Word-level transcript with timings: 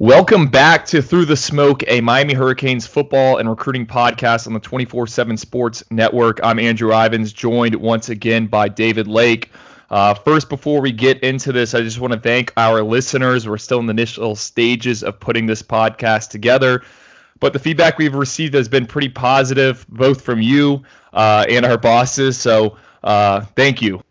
Welcome 0.00 0.48
back 0.48 0.86
to 0.86 1.00
Through 1.00 1.26
the 1.26 1.36
Smoke, 1.36 1.84
a 1.86 2.00
Miami 2.00 2.34
Hurricanes 2.34 2.84
football 2.84 3.36
and 3.36 3.48
recruiting 3.48 3.86
podcast 3.86 4.48
on 4.48 4.52
the 4.52 4.58
24 4.58 5.06
7 5.06 5.36
Sports 5.36 5.84
Network. 5.88 6.40
I'm 6.42 6.58
Andrew 6.58 6.92
Ivins, 6.92 7.32
joined 7.32 7.76
once 7.76 8.08
again 8.08 8.48
by 8.48 8.68
David 8.68 9.06
Lake. 9.06 9.52
Uh, 9.90 10.12
first, 10.12 10.48
before 10.48 10.80
we 10.80 10.90
get 10.90 11.22
into 11.22 11.52
this, 11.52 11.74
I 11.74 11.80
just 11.82 12.00
want 12.00 12.12
to 12.12 12.18
thank 12.18 12.52
our 12.56 12.82
listeners. 12.82 13.46
We're 13.46 13.56
still 13.56 13.78
in 13.78 13.86
the 13.86 13.92
initial 13.92 14.34
stages 14.34 15.04
of 15.04 15.20
putting 15.20 15.46
this 15.46 15.62
podcast 15.62 16.30
together, 16.30 16.82
but 17.38 17.52
the 17.52 17.60
feedback 17.60 17.96
we've 17.96 18.16
received 18.16 18.54
has 18.54 18.66
been 18.66 18.86
pretty 18.86 19.10
positive, 19.10 19.86
both 19.88 20.22
from 20.22 20.42
you 20.42 20.82
uh, 21.12 21.46
and 21.48 21.64
our 21.64 21.78
bosses. 21.78 22.36
So, 22.36 22.78
uh, 23.04 23.42
thank 23.54 23.80
you. 23.80 24.02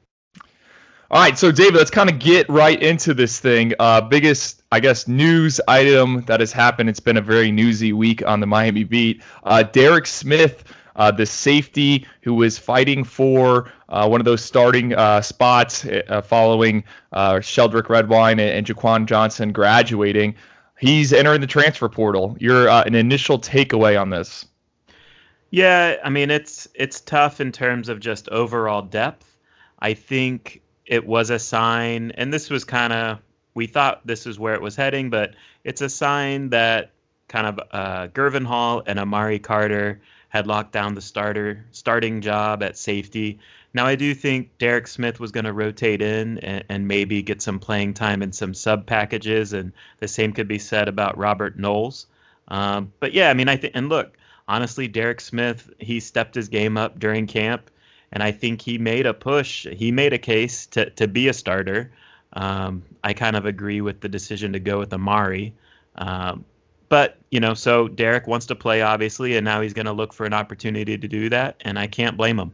All 1.14 1.20
right, 1.20 1.38
so 1.38 1.52
David, 1.52 1.76
let's 1.76 1.92
kind 1.92 2.10
of 2.10 2.18
get 2.18 2.50
right 2.50 2.82
into 2.82 3.14
this 3.14 3.40
thing. 3.40 3.74
Uh, 3.78 4.02
biggest, 4.02 4.64
I 4.72 4.80
guess, 4.80 5.08
news 5.08 5.62
item 5.68 6.24
that 6.24 6.40
has 6.40 6.52
happened. 6.52 6.90
It's 6.90 7.00
been 7.00 7.18
a 7.18 7.22
very 7.22 7.52
newsy 7.52 7.94
week 7.94 8.26
on 8.26 8.40
the 8.40 8.48
Miami 8.48 8.84
beat. 8.84 9.22
Uh, 9.44 9.62
Derek 9.62 10.08
Smith, 10.08 10.64
uh, 10.96 11.12
the 11.12 11.28
safety 11.28 12.08
who 12.24 12.34
was 12.34 12.58
fighting 12.58 13.04
for 13.04 13.72
uh, 13.90 14.08
one 14.08 14.22
of 14.22 14.26
those 14.26 14.44
starting 14.44 14.96
uh, 14.96 15.22
spots 15.22 15.86
uh, 15.86 16.24
following 16.24 16.84
Sheldrick 17.14 17.90
Redwine 17.90 18.40
and, 18.40 18.50
and 18.50 18.66
Jaquan 18.66 19.06
Johnson 19.06 19.52
graduating, 19.52 20.34
he's 20.80 21.14
entering 21.14 21.42
the 21.42 21.46
transfer 21.46 21.90
portal. 21.90 22.36
Your 22.40 22.68
an 22.68 22.96
initial 22.96 23.38
takeaway 23.38 24.02
on 24.02 24.10
this? 24.10 24.48
Yeah, 25.52 25.98
I 26.04 26.10
mean 26.10 26.32
it's 26.32 26.68
it's 26.74 27.02
tough 27.02 27.40
in 27.40 27.52
terms 27.52 27.88
of 27.88 28.00
just 28.00 28.30
overall 28.30 28.82
depth. 28.82 29.30
I 29.78 29.94
think 29.94 30.63
it 30.86 31.06
was 31.06 31.30
a 31.30 31.40
sign, 31.40 32.12
and 32.12 32.34
this 32.34 32.50
was 32.50 32.64
kind 32.64 32.94
of 32.94 33.20
we 33.54 33.68
thought 33.68 34.06
this 34.06 34.26
is 34.26 34.40
where 34.40 34.56
it 34.56 34.62
was 34.62 34.76
heading, 34.76 35.10
but 35.10 35.36
it's 35.64 35.82
a 35.82 35.90
sign 35.90 36.50
that 36.50 36.92
kind 37.28 37.48
of 37.48 37.60
uh, 37.72 38.08
Gurvan 38.08 38.46
Hall 38.46 38.84
and 38.86 39.00
Amari 39.00 39.40
Carter 39.40 40.02
had 40.30 40.48
locked 40.48 40.72
down 40.72 40.96
the 40.96 41.02
starter 41.02 41.66
starting 41.72 42.22
job 42.22 42.64
at 42.64 42.78
safety. 42.78 43.40
Now 43.74 43.86
I 43.86 43.96
do 43.96 44.14
think 44.14 44.58
Derek 44.58 44.88
Smith 44.88 45.20
was 45.20 45.32
going 45.32 45.46
to 45.46 45.54
rotate 45.54 46.02
in 46.02 46.40
and, 46.40 46.64
and, 46.70 46.88
maybe 46.88 47.22
get 47.22 47.42
some 47.42 47.60
playing 47.60 47.94
time 47.94 48.22
in 48.22 48.32
some 48.32 48.54
sub 48.54 48.86
packages, 48.86 49.54
and 49.54 49.72
the 50.00 50.08
same 50.08 50.34
could 50.34 50.48
be 50.48 50.60
said 50.60 50.88
about 50.88 51.18
Robert 51.18 51.58
Knowles. 51.58 52.08
Um, 52.48 52.92
but 53.00 53.14
yeah, 53.14 53.30
I 53.30 53.34
mean 53.34 53.48
I 53.48 53.58
think 53.58 53.74
and 53.76 53.90
look, 53.90 54.18
honestly, 54.48 54.88
Derek 54.88 55.22
Smith 55.22 55.70
he 55.80 56.00
stepped 56.00 56.36
his 56.36 56.50
game 56.50 56.78
up 56.78 57.00
during 57.00 57.28
camp 57.28 57.70
and 58.14 58.22
I 58.22 58.32
think 58.32 58.62
he 58.62 58.78
made 58.78 59.06
a 59.08 59.14
push. 59.14 59.68
He 59.68 59.92
made 59.92 60.14
a 60.14 60.18
case 60.18 60.68
to 60.68 60.90
to 60.92 61.08
be 61.08 61.28
a 61.28 61.34
starter. 61.34 61.92
Um, 62.32 62.84
I 63.04 63.14
kind 63.14 63.36
of 63.36 63.46
agree 63.46 63.82
with 63.82 64.00
the 64.00 64.08
decision 64.08 64.54
to 64.54 64.60
go 64.60 64.80
with 64.80 64.94
Amari. 64.94 65.54
Um, 65.96 66.46
but 66.90 67.18
you 67.32 67.40
know, 67.40 67.56
so 67.56 67.88
Derek 67.88 68.28
wants 68.28 68.46
to 68.46 68.56
play 68.56 68.84
obviously, 68.84 69.36
and 69.36 69.44
now 69.44 69.62
he's 69.62 69.74
going 69.74 69.88
to 69.88 69.92
look 69.92 70.14
for 70.14 70.26
an 70.26 70.34
opportunity 70.34 70.98
to 70.98 71.08
do 71.08 71.30
that, 71.30 71.58
and 71.62 71.78
I 71.78 71.88
can't 71.88 72.16
blame 72.16 72.40
him. 72.40 72.52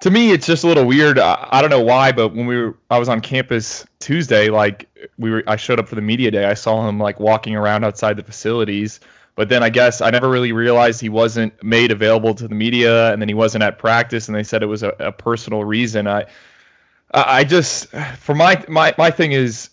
To 0.00 0.10
me, 0.10 0.32
it's 0.32 0.46
just 0.46 0.64
a 0.64 0.66
little 0.66 0.84
weird. 0.84 1.18
I, 1.18 1.48
I 1.52 1.60
don't 1.60 1.70
know 1.70 1.82
why, 1.82 2.12
but 2.12 2.34
when 2.34 2.46
we 2.46 2.56
were, 2.56 2.76
I 2.90 2.98
was 2.98 3.08
on 3.08 3.20
campus 3.20 3.86
Tuesday. 3.98 4.48
Like 4.48 4.88
we 5.18 5.30
were, 5.30 5.44
I 5.46 5.56
showed 5.56 5.78
up 5.78 5.88
for 5.88 5.94
the 5.94 6.02
media 6.02 6.30
day. 6.30 6.46
I 6.46 6.54
saw 6.54 6.88
him 6.88 6.98
like 6.98 7.20
walking 7.20 7.54
around 7.54 7.84
outside 7.84 8.16
the 8.16 8.22
facilities 8.22 9.00
but 9.36 9.50
then 9.50 9.62
I 9.62 9.68
guess 9.68 10.00
I 10.00 10.10
never 10.10 10.28
really 10.28 10.50
realized 10.50 11.00
he 11.00 11.10
wasn't 11.10 11.62
made 11.62 11.92
available 11.92 12.34
to 12.34 12.48
the 12.48 12.54
media, 12.54 13.12
and 13.12 13.22
then 13.22 13.28
he 13.28 13.34
wasn't 13.34 13.62
at 13.62 13.78
practice, 13.78 14.28
and 14.28 14.34
they 14.34 14.42
said 14.42 14.62
it 14.62 14.66
was 14.66 14.82
a, 14.82 14.88
a 14.98 15.12
personal 15.12 15.62
reason. 15.62 16.08
I, 16.08 16.24
I 17.12 17.44
just, 17.44 17.88
for 18.18 18.34
my 18.34 18.64
my 18.66 18.94
my 18.98 19.10
thing 19.10 19.32
is, 19.32 19.70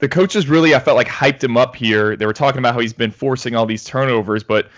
the 0.00 0.08
coaches 0.08 0.48
really 0.48 0.74
I 0.74 0.80
felt 0.80 0.96
like 0.96 1.08
hyped 1.08 1.42
him 1.42 1.56
up 1.56 1.76
here. 1.76 2.16
They 2.16 2.26
were 2.26 2.32
talking 2.32 2.58
about 2.58 2.74
how 2.74 2.80
he's 2.80 2.92
been 2.92 3.12
forcing 3.12 3.54
all 3.54 3.66
these 3.66 3.84
turnovers, 3.84 4.42
but 4.42 4.68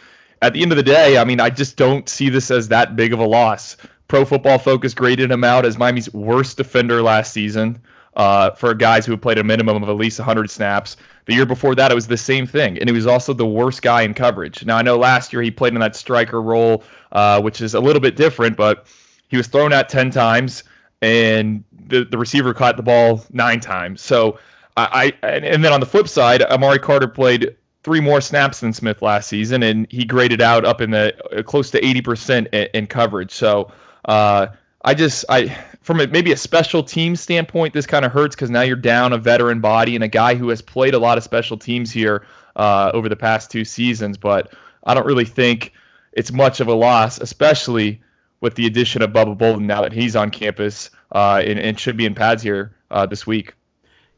at 0.42 0.52
the 0.52 0.60
end 0.60 0.70
of 0.70 0.76
the 0.76 0.82
day, 0.82 1.16
I 1.16 1.24
mean, 1.24 1.40
I 1.40 1.48
just 1.48 1.78
don't 1.78 2.08
see 2.10 2.28
this 2.28 2.50
as 2.50 2.68
that 2.68 2.94
big 2.94 3.14
of 3.14 3.18
a 3.18 3.26
loss. 3.26 3.78
Pro 4.06 4.24
Football 4.26 4.58
Focus 4.58 4.92
graded 4.92 5.30
him 5.30 5.42
out 5.42 5.64
as 5.64 5.78
Miami's 5.78 6.12
worst 6.12 6.58
defender 6.58 7.02
last 7.02 7.32
season 7.32 7.80
uh, 8.16 8.50
for 8.52 8.74
guys 8.74 9.06
who 9.06 9.16
played 9.16 9.38
a 9.38 9.44
minimum 9.44 9.82
of 9.82 9.88
at 9.88 9.96
least 9.96 10.18
100 10.18 10.50
snaps. 10.50 10.96
The 11.26 11.34
year 11.34 11.46
before 11.46 11.74
that, 11.74 11.90
it 11.90 11.94
was 11.94 12.06
the 12.06 12.16
same 12.16 12.46
thing, 12.46 12.78
and 12.78 12.88
he 12.88 12.94
was 12.94 13.06
also 13.06 13.32
the 13.32 13.46
worst 13.46 13.82
guy 13.82 14.02
in 14.02 14.14
coverage. 14.14 14.64
Now 14.64 14.76
I 14.76 14.82
know 14.82 14.96
last 14.96 15.32
year 15.32 15.42
he 15.42 15.50
played 15.50 15.74
in 15.74 15.80
that 15.80 15.96
striker 15.96 16.40
role, 16.40 16.82
uh, 17.12 17.40
which 17.40 17.60
is 17.60 17.74
a 17.74 17.80
little 17.80 18.00
bit 18.00 18.16
different, 18.16 18.56
but 18.56 18.86
he 19.28 19.36
was 19.36 19.46
thrown 19.48 19.72
at 19.72 19.88
10 19.88 20.10
times, 20.10 20.64
and 21.02 21.62
the 21.88 22.04
the 22.04 22.16
receiver 22.16 22.54
caught 22.54 22.76
the 22.76 22.82
ball 22.82 23.24
nine 23.32 23.60
times. 23.60 24.00
So 24.00 24.38
I, 24.76 25.12
I 25.22 25.26
and 25.26 25.64
then 25.64 25.72
on 25.72 25.80
the 25.80 25.86
flip 25.86 26.08
side, 26.08 26.42
Amari 26.42 26.78
Carter 26.78 27.08
played 27.08 27.56
three 27.82 28.00
more 28.00 28.20
snaps 28.20 28.60
than 28.60 28.72
Smith 28.72 29.02
last 29.02 29.28
season, 29.28 29.62
and 29.62 29.86
he 29.90 30.04
graded 30.04 30.40
out 30.40 30.64
up 30.64 30.80
in 30.80 30.90
the 30.90 31.14
uh, 31.36 31.42
close 31.42 31.70
to 31.70 31.80
80% 31.80 32.48
in, 32.52 32.68
in 32.74 32.86
coverage. 32.86 33.30
So 33.30 33.70
uh, 34.06 34.48
I 34.84 34.94
just 34.94 35.24
I 35.28 35.56
from 35.86 36.00
a, 36.00 36.06
maybe 36.08 36.32
a 36.32 36.36
special 36.36 36.82
team 36.82 37.14
standpoint, 37.14 37.72
this 37.72 37.86
kind 37.86 38.04
of 38.04 38.10
hurts 38.10 38.34
because 38.34 38.50
now 38.50 38.62
you're 38.62 38.74
down 38.74 39.12
a 39.12 39.18
veteran 39.18 39.60
body 39.60 39.94
and 39.94 40.02
a 40.02 40.08
guy 40.08 40.34
who 40.34 40.48
has 40.48 40.60
played 40.60 40.94
a 40.94 40.98
lot 40.98 41.16
of 41.16 41.22
special 41.22 41.56
teams 41.56 41.92
here 41.92 42.26
uh, 42.56 42.90
over 42.92 43.08
the 43.08 43.14
past 43.14 43.52
two 43.52 43.64
seasons. 43.64 44.18
But 44.18 44.52
I 44.82 44.94
don't 44.94 45.06
really 45.06 45.24
think 45.24 45.72
it's 46.10 46.32
much 46.32 46.58
of 46.58 46.66
a 46.66 46.74
loss, 46.74 47.20
especially 47.20 48.02
with 48.40 48.56
the 48.56 48.66
addition 48.66 49.00
of 49.00 49.10
Bubba 49.12 49.38
Bolden 49.38 49.68
now 49.68 49.82
that 49.82 49.92
he's 49.92 50.16
on 50.16 50.30
campus 50.30 50.90
uh, 51.12 51.40
and, 51.46 51.56
and, 51.56 51.78
should 51.78 51.96
be 51.96 52.04
in 52.04 52.16
pads 52.16 52.42
here 52.42 52.74
uh, 52.90 53.06
this 53.06 53.24
week. 53.24 53.54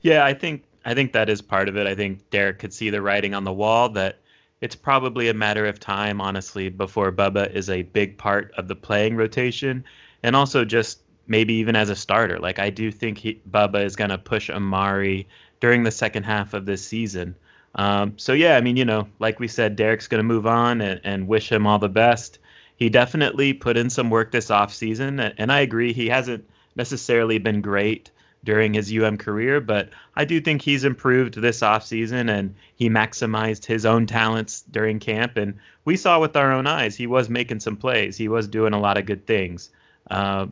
Yeah, 0.00 0.24
I 0.24 0.32
think 0.32 0.64
I 0.86 0.94
think 0.94 1.12
that 1.12 1.28
is 1.28 1.42
part 1.42 1.68
of 1.68 1.76
it. 1.76 1.86
I 1.86 1.94
think 1.94 2.30
Derek 2.30 2.60
could 2.60 2.72
see 2.72 2.88
the 2.88 3.02
writing 3.02 3.34
on 3.34 3.44
the 3.44 3.52
wall 3.52 3.90
that 3.90 4.20
it's 4.62 4.74
probably 4.74 5.28
a 5.28 5.34
matter 5.34 5.66
of 5.66 5.78
time, 5.78 6.22
honestly, 6.22 6.70
before 6.70 7.12
Bubba 7.12 7.52
is 7.52 7.68
a 7.68 7.82
big 7.82 8.16
part 8.16 8.52
of 8.56 8.68
the 8.68 8.74
playing 8.74 9.16
rotation 9.16 9.84
and 10.22 10.34
also 10.34 10.64
just 10.64 11.00
maybe 11.28 11.54
even 11.54 11.76
as 11.76 11.90
a 11.90 11.96
starter. 11.96 12.38
Like 12.38 12.58
I 12.58 12.70
do 12.70 12.90
think 12.90 13.18
he, 13.18 13.40
Bubba 13.48 13.84
is 13.84 13.96
going 13.96 14.10
to 14.10 14.18
push 14.18 14.50
Amari 14.50 15.28
during 15.60 15.84
the 15.84 15.90
second 15.90 16.24
half 16.24 16.54
of 16.54 16.66
this 16.66 16.84
season. 16.84 17.36
Um, 17.74 18.14
so 18.16 18.32
yeah, 18.32 18.56
I 18.56 18.60
mean, 18.60 18.76
you 18.76 18.84
know, 18.84 19.08
like 19.18 19.38
we 19.38 19.46
said, 19.46 19.76
Derek's 19.76 20.08
going 20.08 20.20
to 20.20 20.24
move 20.24 20.46
on 20.46 20.80
and, 20.80 21.00
and, 21.04 21.28
wish 21.28 21.52
him 21.52 21.66
all 21.66 21.78
the 21.78 21.88
best. 21.88 22.38
He 22.76 22.88
definitely 22.88 23.52
put 23.52 23.76
in 23.76 23.90
some 23.90 24.08
work 24.08 24.32
this 24.32 24.48
offseason, 24.48 25.20
and, 25.20 25.34
and 25.36 25.52
I 25.52 25.60
agree 25.60 25.92
he 25.92 26.08
hasn't 26.08 26.48
necessarily 26.76 27.38
been 27.38 27.60
great 27.60 28.10
during 28.44 28.72
his 28.72 28.92
UM 28.92 29.18
career, 29.18 29.60
but 29.60 29.90
I 30.16 30.24
do 30.24 30.40
think 30.40 30.62
he's 30.62 30.84
improved 30.84 31.34
this 31.34 31.60
offseason 31.60 32.30
and 32.30 32.54
he 32.76 32.88
maximized 32.88 33.64
his 33.64 33.84
own 33.84 34.06
talents 34.06 34.64
during 34.70 35.00
camp. 35.00 35.36
And 35.36 35.54
we 35.84 35.96
saw 35.96 36.20
with 36.20 36.36
our 36.36 36.52
own 36.52 36.66
eyes, 36.66 36.96
he 36.96 37.06
was 37.06 37.28
making 37.28 37.60
some 37.60 37.76
plays. 37.76 38.16
He 38.16 38.28
was 38.28 38.48
doing 38.48 38.72
a 38.72 38.80
lot 38.80 38.96
of 38.96 39.06
good 39.06 39.26
things. 39.26 39.70
Uh, 40.10 40.46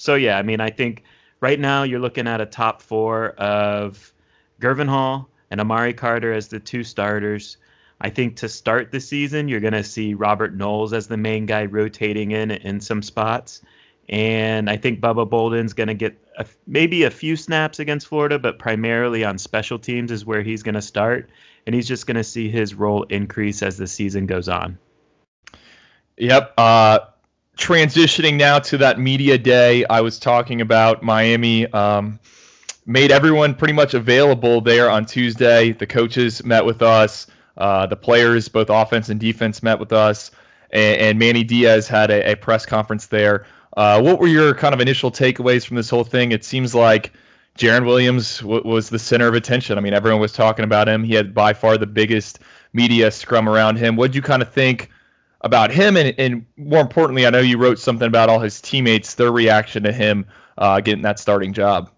so 0.00 0.14
yeah, 0.14 0.38
I 0.38 0.42
mean, 0.42 0.60
I 0.60 0.70
think 0.70 1.04
right 1.42 1.60
now 1.60 1.82
you're 1.82 2.00
looking 2.00 2.26
at 2.26 2.40
a 2.40 2.46
top 2.46 2.80
four 2.80 3.32
of 3.32 4.14
Gurvan 4.58 4.88
Hall 4.88 5.28
and 5.50 5.60
Amari 5.60 5.92
Carter 5.92 6.32
as 6.32 6.48
the 6.48 6.58
two 6.58 6.84
starters. 6.84 7.58
I 8.00 8.08
think 8.08 8.36
to 8.36 8.48
start 8.48 8.90
the 8.90 9.00
season, 9.00 9.48
you're 9.48 9.60
going 9.60 9.74
to 9.74 9.84
see 9.84 10.14
Robert 10.14 10.56
Knowles 10.56 10.94
as 10.94 11.06
the 11.06 11.18
main 11.18 11.44
guy 11.44 11.66
rotating 11.66 12.30
in 12.30 12.50
in 12.50 12.80
some 12.80 13.02
spots. 13.02 13.60
And 14.08 14.70
I 14.70 14.78
think 14.78 15.00
Bubba 15.00 15.28
Bolden's 15.28 15.74
going 15.74 15.88
to 15.88 15.94
get 15.94 16.16
a, 16.38 16.46
maybe 16.66 17.02
a 17.02 17.10
few 17.10 17.36
snaps 17.36 17.78
against 17.78 18.06
Florida, 18.06 18.38
but 18.38 18.58
primarily 18.58 19.22
on 19.24 19.36
special 19.36 19.78
teams 19.78 20.10
is 20.12 20.24
where 20.24 20.40
he's 20.40 20.62
going 20.62 20.76
to 20.76 20.82
start. 20.82 21.28
And 21.66 21.74
he's 21.74 21.86
just 21.86 22.06
going 22.06 22.16
to 22.16 22.24
see 22.24 22.48
his 22.48 22.74
role 22.74 23.02
increase 23.02 23.62
as 23.62 23.76
the 23.76 23.86
season 23.86 24.24
goes 24.24 24.48
on. 24.48 24.78
Yep. 26.16 26.54
Uh, 26.56 27.00
transitioning 27.60 28.36
now 28.36 28.58
to 28.58 28.78
that 28.78 28.98
media 28.98 29.36
day, 29.36 29.84
I 29.84 30.00
was 30.00 30.18
talking 30.18 30.60
about 30.62 31.02
Miami. 31.02 31.70
Um, 31.72 32.18
made 32.86 33.12
everyone 33.12 33.54
pretty 33.54 33.74
much 33.74 33.92
available 33.94 34.62
there 34.62 34.90
on 34.90 35.04
Tuesday. 35.04 35.72
The 35.72 35.86
coaches 35.86 36.42
met 36.42 36.64
with 36.64 36.82
us. 36.82 37.26
Uh, 37.56 37.86
the 37.86 37.96
players, 37.96 38.48
both 38.48 38.70
offense 38.70 39.10
and 39.10 39.20
defense, 39.20 39.62
met 39.62 39.78
with 39.78 39.92
us. 39.92 40.30
And, 40.70 41.00
and 41.00 41.18
Manny 41.18 41.44
Diaz 41.44 41.86
had 41.86 42.10
a, 42.10 42.32
a 42.32 42.34
press 42.34 42.64
conference 42.64 43.06
there. 43.06 43.46
Uh, 43.76 44.00
what 44.00 44.18
were 44.18 44.26
your 44.26 44.54
kind 44.54 44.74
of 44.74 44.80
initial 44.80 45.12
takeaways 45.12 45.66
from 45.66 45.76
this 45.76 45.90
whole 45.90 46.02
thing? 46.02 46.32
It 46.32 46.44
seems 46.44 46.74
like 46.74 47.12
Jarren 47.58 47.84
Williams 47.84 48.38
w- 48.38 48.66
was 48.66 48.88
the 48.88 48.98
center 48.98 49.28
of 49.28 49.34
attention. 49.34 49.76
I 49.76 49.82
mean, 49.82 49.92
everyone 49.92 50.20
was 50.20 50.32
talking 50.32 50.64
about 50.64 50.88
him. 50.88 51.04
He 51.04 51.14
had 51.14 51.34
by 51.34 51.52
far 51.52 51.76
the 51.76 51.86
biggest 51.86 52.40
media 52.72 53.10
scrum 53.10 53.48
around 53.48 53.76
him. 53.76 53.96
What 53.96 54.08
did 54.08 54.16
you 54.16 54.22
kind 54.22 54.40
of 54.40 54.50
think 54.50 54.90
about 55.42 55.70
him, 55.70 55.96
and, 55.96 56.14
and 56.18 56.46
more 56.56 56.80
importantly, 56.80 57.26
I 57.26 57.30
know 57.30 57.40
you 57.40 57.58
wrote 57.58 57.78
something 57.78 58.06
about 58.06 58.28
all 58.28 58.40
his 58.40 58.60
teammates, 58.60 59.14
their 59.14 59.32
reaction 59.32 59.84
to 59.84 59.92
him 59.92 60.26
uh, 60.58 60.80
getting 60.80 61.02
that 61.02 61.18
starting 61.18 61.52
job. 61.52 61.90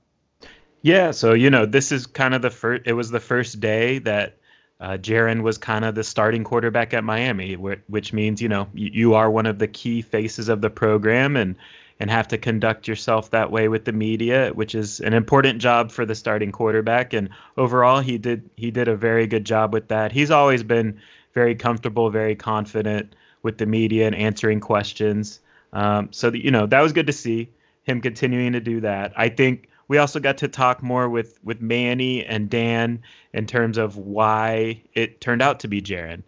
Yeah, 0.83 1.11
so 1.13 1.33
you 1.33 1.51
know, 1.51 1.67
this 1.67 1.93
is 1.93 2.07
kind 2.07 2.35
of 2.35 2.43
the 2.43 2.51
first. 2.51 2.83
It 2.87 2.93
was 2.93 3.11
the 3.11 3.21
first 3.21 3.61
day 3.61 3.99
that 4.01 4.39
uh, 4.81 4.99
Jarren 4.99 5.43
was 5.43 5.59
kind 5.59 5.85
of 5.85 5.95
the 5.95 6.03
starting 6.03 6.43
quarterback 6.43 6.93
at 6.93 7.05
Miami, 7.05 7.55
which 7.55 8.13
means 8.13 8.43
you 8.43 8.49
know 8.49 8.69
you 8.75 9.15
are 9.15 9.31
one 9.31 9.47
of 9.47 9.59
the 9.59 9.69
key 9.69 10.03
faces 10.03 10.49
of 10.49 10.61
the 10.61 10.71
program, 10.71 11.37
and 11.37 11.57
and 12.01 12.11
have 12.11 12.27
to 12.29 12.39
conduct 12.39 12.89
yourself 12.89 13.31
that 13.31 13.53
way 13.53 13.69
with 13.69 13.85
the 13.85 13.93
media, 13.93 14.51
which 14.55 14.75
is 14.75 14.99
an 14.99 15.15
important 15.15 15.61
job 15.61 15.93
for 15.93 16.05
the 16.05 16.17
starting 16.17 16.51
quarterback. 16.51 17.13
And 17.13 17.29
overall, 17.57 18.01
he 18.01 18.19
did 18.19 18.51
he 18.57 18.73
did 18.73 18.89
a 18.89 18.97
very 18.97 19.29
good 19.29 19.45
job 19.45 19.73
with 19.73 19.87
that. 19.89 20.11
He's 20.11 20.33
always 20.33 20.65
been 20.65 21.01
very 21.33 21.55
comfortable, 21.55 22.11
very 22.11 22.35
confident 22.35 23.15
with 23.43 23.59
the 23.59 23.67
media 23.67 24.07
and 24.07 24.15
answering 24.15 24.61
questions. 24.61 25.41
Um, 25.73 26.09
so 26.13 26.31
that, 26.31 26.45
you 26.45 26.51
know 26.51 26.67
that 26.67 26.81
was 26.81 26.93
good 26.93 27.07
to 27.07 27.13
see 27.13 27.51
him 27.83 28.01
continuing 28.01 28.53
to 28.53 28.61
do 28.61 28.81
that. 28.81 29.13
I 29.17 29.29
think 29.29 29.69
we 29.89 29.99
also 29.99 30.21
got 30.21 30.39
to 30.39 30.49
talk 30.49 30.83
more 30.83 31.09
with 31.09 31.39
with 31.43 31.61
Manny 31.61 32.25
and 32.25 32.49
Dan 32.49 33.03
in 33.33 33.47
terms 33.47 33.79
of 33.79 33.97
why 33.97 34.83
it 34.95 35.21
turned 35.21 35.43
out 35.43 35.61
to 35.61 35.69
be 35.69 35.83
Jarren. 35.83 36.23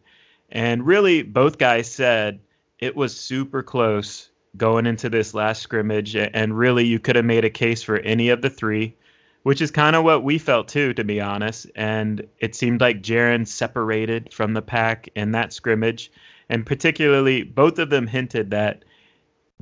And 0.50 0.86
really, 0.86 1.22
both 1.22 1.58
guys 1.58 1.90
said 1.90 2.40
it 2.78 2.94
was 2.94 3.18
super 3.18 3.62
close 3.62 4.30
going 4.56 4.86
into 4.86 5.08
this 5.08 5.34
last 5.34 5.62
scrimmage, 5.62 6.14
and 6.14 6.56
really, 6.56 6.84
you 6.84 7.00
could 7.00 7.16
have 7.16 7.24
made 7.24 7.44
a 7.44 7.50
case 7.50 7.82
for 7.82 7.98
any 7.98 8.28
of 8.28 8.40
the 8.40 8.50
three, 8.50 8.94
which 9.42 9.60
is 9.60 9.70
kind 9.70 9.96
of 9.96 10.04
what 10.04 10.22
we 10.22 10.38
felt 10.38 10.68
too, 10.68 10.94
to 10.94 11.04
be 11.04 11.20
honest. 11.20 11.66
And 11.74 12.26
it 12.38 12.54
seemed 12.54 12.80
like 12.80 13.02
Jarren 13.02 13.48
separated 13.48 14.32
from 14.32 14.54
the 14.54 14.62
pack 14.62 15.08
in 15.16 15.32
that 15.32 15.52
scrimmage, 15.52 16.12
and 16.48 16.66
particularly, 16.66 17.42
both 17.42 17.78
of 17.78 17.90
them 17.90 18.06
hinted 18.06 18.50
that 18.50 18.84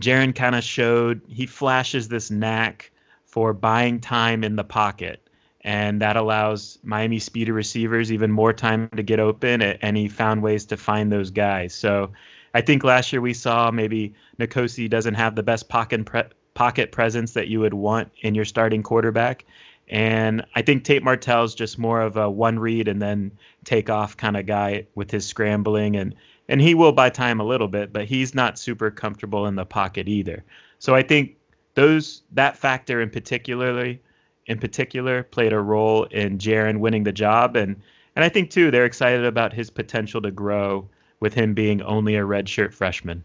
Jarren 0.01 0.35
kind 0.35 0.55
of 0.55 0.65
showed 0.65 1.23
he 1.29 1.47
flashes 1.47 2.09
this 2.09 2.31
knack 2.31 2.91
for 3.27 3.53
buying 3.53 4.01
time 4.01 4.45
in 4.45 4.57
the 4.57 4.65
pocket 4.65 5.23
and 5.65 6.01
that 6.03 6.17
allows 6.17 6.79
Miami 6.83 7.19
speedy 7.19 7.53
receivers 7.53 8.13
even 8.13 8.31
more 8.31 8.53
time 8.53 8.89
to 8.97 9.03
get 9.03 9.21
open, 9.21 9.63
and 9.63 9.97
he 9.97 10.09
found 10.09 10.43
ways 10.43 10.65
to 10.67 10.77
find 10.77 11.13
those 11.13 11.31
guys. 11.31 11.75
So 11.75 12.13
I 12.55 12.61
think 12.61 12.85
last 12.85 13.13
year 13.13 13.21
we 13.21 13.35
saw 13.35 13.71
maybe 13.71 14.15
N'Kosi 14.39 14.91
doesn't 14.91 15.15
have 15.15 15.37
the 15.37 15.43
best 15.43 15.69
pocket 15.69 16.05
pre- 16.05 16.25
pocket 16.55 16.93
presence 16.93 17.33
that 17.33 17.49
you 17.49 17.61
would 17.61 17.75
want 17.75 18.11
in 18.21 18.35
your 18.35 18.45
starting 18.45 18.83
quarterback. 18.83 19.45
And 19.89 20.45
I 20.55 20.63
think 20.63 20.85
Tate 20.85 21.03
Martell's 21.03 21.55
just 21.55 21.79
more 21.79 22.01
of 22.01 22.17
a 22.17 22.29
one 22.29 22.59
read 22.59 22.89
and 22.89 23.01
then 23.01 23.33
take 23.65 23.89
off 23.89 24.17
kind 24.17 24.37
of 24.37 24.47
guy 24.47 24.87
with 24.95 25.11
his 25.11 25.27
scrambling 25.27 25.97
and 25.97 26.15
and 26.49 26.61
he 26.61 26.75
will 26.75 26.93
buy 26.93 27.11
time 27.11 27.41
a 27.41 27.45
little 27.45 27.69
bit, 27.69 27.93
but 27.93 28.05
he's 28.05 28.35
not 28.35 28.59
super 28.59 28.91
comfortable 28.91 29.47
in 29.47 29.55
the 29.55 29.65
pocket 29.65 30.09
either. 30.09 30.45
So 30.79 30.95
I 30.95 31.03
think 31.03 31.37
those 31.75 32.23
that 32.33 32.57
factor 32.57 33.01
in 33.01 33.11
particularly 33.11 34.01
in 34.47 34.59
particular 34.59 35.23
played 35.23 35.53
a 35.53 35.61
role 35.61 36.05
in 36.05 36.39
Jarren 36.39 36.79
winning 36.79 37.05
the 37.05 37.13
job, 37.13 37.57
and 37.57 37.81
and 38.17 38.25
I 38.25 38.29
think 38.29 38.51
too 38.51 38.71
they're 38.71 38.85
excited 38.85 39.25
about 39.25 39.53
his 39.53 39.71
potential 39.71 40.21
to 40.23 40.31
grow 40.31 40.89
with 41.21 41.35
him 41.35 41.55
being 41.55 41.83
only 41.83 42.17
a 42.17 42.23
redshirt 42.23 42.75
freshman. 42.75 43.25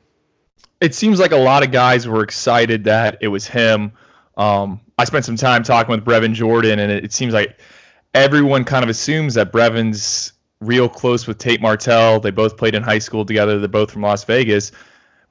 It 0.80 0.94
seems 0.94 1.20
like 1.20 1.32
a 1.32 1.38
lot 1.38 1.64
of 1.64 1.72
guys 1.72 2.08
were 2.08 2.22
excited 2.22 2.84
that 2.84 3.18
it 3.22 3.30
was 3.30 3.48
him. 3.48 3.92
Um, 4.38 4.80
I 5.00 5.06
spent 5.06 5.26
some 5.26 5.36
time 5.36 5.64
talking 5.64 5.92
with 5.92 6.06
Brevin 6.06 6.34
Jordan, 6.34 6.78
and 6.78 6.92
it, 6.92 7.06
it 7.06 7.14
seems 7.14 7.34
like 7.34 7.60
everyone 8.14 8.64
kind 8.64 8.84
of 8.84 8.90
assumes 8.90 9.34
that 9.34 9.52
Brevin's 9.52 10.34
real 10.62 10.90
close 10.90 11.28
with 11.28 11.38
Tate 11.38 11.62
Martell. 11.62 12.20
They 12.20 12.32
both 12.32 12.58
played 12.58 12.76
in 12.76 12.84
high 12.84 13.00
school 13.00 13.26
together. 13.26 13.60
They're 13.60 13.68
both 13.68 13.92
from 13.92 14.02
Las 14.02 14.24
Vegas. 14.24 14.72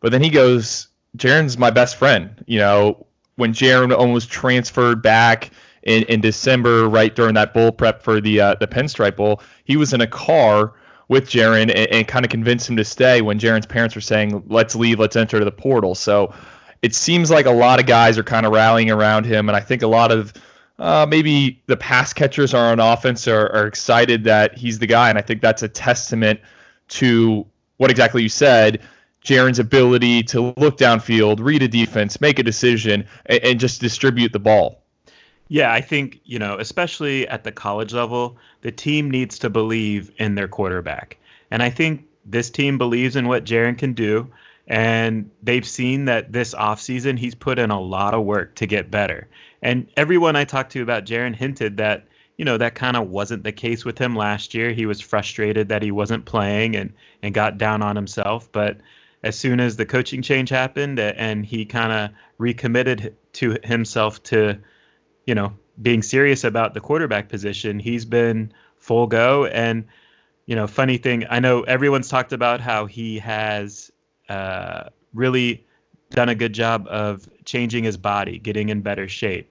But 0.00 0.12
then 0.12 0.23
he 0.23 0.31
goes, 0.31 0.88
Jarren's 1.17 1.58
my 1.58 1.70
best 1.70 1.96
friend. 1.96 2.44
You 2.46 2.58
know, 2.58 3.06
when 3.37 3.52
Jarren 3.52 3.96
almost 3.96 4.31
transferred 4.31 5.02
back 5.02 5.50
in, 5.82 6.05
in 6.05 6.20
December, 6.20 6.88
right 6.88 7.14
during 7.14 7.34
that 7.34 7.55
bowl 7.55 7.73
prep 7.73 8.02
for 8.02 8.20
the 8.20 8.40
uh, 8.40 8.55
the 8.61 8.67
Pinstripe 8.67 9.17
Bowl, 9.17 9.40
he 9.64 9.76
was 9.76 9.93
in 9.93 10.00
a 10.00 10.06
car 10.06 10.75
with 11.08 11.29
Jarren 11.29 11.70
and, 11.75 11.88
and 11.93 12.08
kind 12.08 12.25
of 12.25 12.31
convinced 12.31 12.69
him 12.69 12.76
to 12.76 12.84
stay 12.84 13.22
when 13.22 13.38
Jarren's 13.38 13.67
parents 13.67 13.94
were 13.94 14.00
saying, 14.00 14.43
"Let's 14.49 14.75
leave, 14.75 14.99
let's 14.99 15.17
enter 15.17 15.44
the 15.44 15.52
portal." 15.52 15.94
So 15.94 16.34
it 16.82 16.94
seems 16.94 17.31
like 17.31 17.46
a 17.46 17.50
lot 17.50 17.81
of 17.81 17.87
guys 17.87 18.19
are 18.19 18.25
kind 18.25 18.46
of 18.46 18.52
rallying 18.52 18.90
around 18.90 19.25
him, 19.25 19.49
and 19.49 19.56
I 19.56 19.61
think 19.61 19.82
a 19.82 19.87
lot 19.87 20.12
of 20.12 20.32
uh, 20.78 21.06
maybe 21.08 21.62
the 21.67 21.76
pass 21.76 22.12
catchers 22.12 22.55
are 22.55 22.70
on 22.73 22.81
offense 22.81 23.26
are, 23.26 23.52
are 23.52 23.67
excited 23.67 24.25
that 24.25 24.56
he's 24.56 24.78
the 24.78 24.87
guy, 24.87 25.08
and 25.08 25.19
I 25.19 25.23
think 25.23 25.43
that's 25.43 25.62
a 25.62 25.69
testament 25.69 26.40
to 26.88 27.46
what 27.78 27.90
exactly 27.90 28.23
you 28.23 28.28
said. 28.28 28.81
Jarren's 29.25 29.58
ability 29.58 30.23
to 30.25 30.55
look 30.56 30.78
downfield, 30.78 31.40
read 31.40 31.62
a 31.62 31.69
defense, 31.69 32.20
make 32.20 32.38
a 32.38 32.43
decision, 32.43 33.06
and, 33.26 33.43
and 33.43 33.61
just 33.61 33.81
distribute 33.81 34.32
the 34.32 34.38
ball. 34.38 34.82
Yeah, 35.49 35.73
I 35.73 35.81
think, 35.81 36.20
you 36.25 36.38
know, 36.38 36.58
especially 36.58 37.26
at 37.29 37.44
the 37.44 37.52
college 37.52 37.93
level, 37.93 38.37
the 38.62 38.72
team 38.72 39.11
needs 39.11 39.38
to 39.40 39.50
believe 39.50 40.11
in 40.19 40.34
their 40.34 40.49
quarterback. 40.49 41.19
And 41.50 41.62
I 41.62 41.70
think 41.70 42.06
this 42.25 42.50
team 42.50 42.79
believes 42.79 43.17
in 43.17 43.29
what 43.29 43.44
Jarren 43.44 43.79
can 43.79 43.93
do. 43.93 44.31
And 44.67 45.31
they've 45.43 45.67
seen 45.67 46.06
that 46.06 46.32
this 46.32 46.52
offseason, 46.55 47.19
he's 47.19 47.37
put 47.37 47.61
in 47.61 47.70
a 47.70 47.81
lot 47.81 48.14
of 48.14 48.25
work 48.25 48.56
to 48.56 48.67
get 48.67 48.90
better. 48.90 49.29
And 49.62 49.88
everyone 49.97 50.37
I 50.37 50.44
talked 50.44 50.73
to 50.73 50.82
about 50.82 51.06
Jarren 51.06 51.35
hinted 51.35 51.79
that, 51.79 52.06
you 52.37 52.44
know, 52.44 52.58
that 52.58 52.75
kind 52.75 52.97
of 52.97 53.08
wasn't 53.08 53.44
the 53.44 53.53
case 53.53 53.85
with 53.85 53.99
him 53.99 54.14
last 54.14 54.55
year. 54.55 54.73
He 54.73 54.87
was 54.87 55.00
frustrated 55.00 55.69
that 55.69 55.82
he 55.82 55.91
wasn't 55.91 56.25
playing 56.25 56.76
and, 56.76 56.93
and 57.23 57.35
got 57.35 57.58
down 57.58 57.82
on 57.82 57.97
himself. 57.97 58.50
But 58.53 58.79
as 59.23 59.38
soon 59.38 59.61
as 59.61 59.76
the 59.76 59.87
coaching 59.87 60.23
change 60.23 60.50
happened 60.50 60.99
and 61.00 61.44
he 61.44 61.64
kind 61.64 61.93
of 61.93 62.11
recommitted 62.38 63.17
to 63.35 63.56
himself 63.64 64.23
to, 64.25 64.58
you 65.26 65.35
know, 65.35 65.53
being 65.81 66.03
serious 66.03 66.44
about 66.44 66.75
the 66.75 66.81
quarterback 66.81 67.29
position, 67.29 67.79
he's 67.79 68.05
been 68.05 68.53
full 68.76 69.06
go. 69.06 69.47
And, 69.47 69.85
you 70.47 70.55
know, 70.55 70.67
funny 70.67 70.99
thing, 70.99 71.25
I 71.29 71.41
know 71.41 71.62
everyone's 71.62 72.08
talked 72.08 72.32
about 72.32 72.61
how 72.61 72.87
he 72.87 73.19
has 73.19 73.91
uh, 74.29 74.91
really 75.12 75.66
done 76.11 76.29
a 76.29 76.35
good 76.35 76.53
job 76.53 76.87
of 76.88 77.29
changing 77.44 77.85
his 77.85 77.97
body, 77.97 78.38
getting 78.38 78.69
in 78.69 78.82
better 78.82 79.08
shape. 79.08 79.50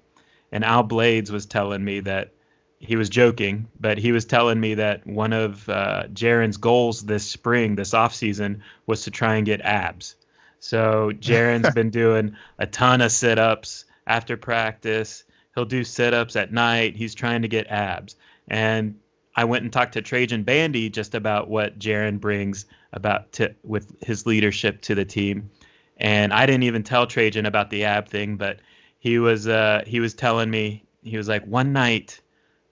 And 0.52 0.64
Al 0.64 0.84
Blades 0.84 1.32
was 1.32 1.46
telling 1.46 1.84
me 1.84 2.00
that 2.02 2.32
he 2.80 2.96
was 2.96 3.10
joking, 3.10 3.68
but 3.80 3.98
he 3.98 4.12
was 4.12 4.26
telling 4.26 4.60
me 4.60 4.76
that 4.76 5.06
one 5.08 5.34
of 5.34 5.68
uh, 5.70 6.04
Jarren's 6.14 6.58
goals 6.58 7.02
this 7.02 7.24
spring, 7.26 7.76
this 7.76 7.92
offseason, 7.92 8.62
was 8.86 9.04
to 9.04 9.12
try 9.12 9.36
and 9.36 9.46
get 9.46 9.62
abs. 9.62 10.16
So 10.60 11.12
Jarren's 11.20 11.74
been 11.74 11.90
doing 11.90 12.36
a 12.60 12.68
ton 12.68 13.02
of 13.02 13.12
sit 13.12 13.40
ups 13.40 13.86
after 14.08 14.38
practice 14.38 15.24
He'll 15.56 15.66
do 15.66 15.84
sit 15.84 16.14
ups 16.14 16.36
at 16.36 16.52
night. 16.52 16.96
He's 16.96 17.16
trying 17.16 17.42
to 17.42 17.48
get 17.48 17.68
abs. 17.68 18.16
And 18.48 19.00
I 19.36 19.46
went 19.46 19.64
and 19.64 19.72
talked 19.72 19.94
to 19.94 20.02
Trajan 20.02 20.44
Bandy 20.44 20.90
just 20.90 21.16
about 21.16 21.50
what 21.50 21.80
Jarren 21.80 22.20
brings 22.20 22.66
about 22.92 23.32
to 23.34 23.56
with 23.64 23.96
his 24.04 24.26
leadership 24.26 24.82
to 24.82 24.96
the 24.96 25.06
team. 25.06 25.50
And 25.98 26.34
I 26.34 26.46
didn't 26.46 26.64
even 26.64 26.84
tell 26.84 27.08
Trajan 27.08 27.46
about 27.46 27.70
the 27.70 27.86
ab 27.86 28.10
thing, 28.10 28.36
but 28.36 28.60
he 29.00 29.20
was 29.20 29.48
uh, 29.48 29.84
he 29.88 30.00
was 30.00 30.14
telling 30.14 30.50
me 30.50 30.84
he 31.04 31.18
was 31.18 31.28
like 31.28 31.46
one 31.46 31.74
night 31.74 32.20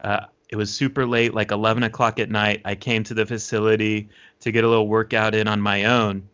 uh, 0.04 0.26
it 0.50 0.56
was 0.56 0.72
super 0.72 1.08
late, 1.08 1.34
like 1.34 1.52
11 1.52 1.82
o'clock 1.82 2.20
at 2.20 2.30
night. 2.30 2.62
I 2.64 2.76
came 2.76 3.04
to 3.06 3.16
the 3.16 3.26
facility 3.26 4.10
to 4.42 4.52
get 4.52 4.64
a 4.64 4.70
little 4.70 4.88
workout 4.88 5.34
in 5.34 5.48
on 5.48 5.62
my 5.62 5.86
own, 5.86 6.30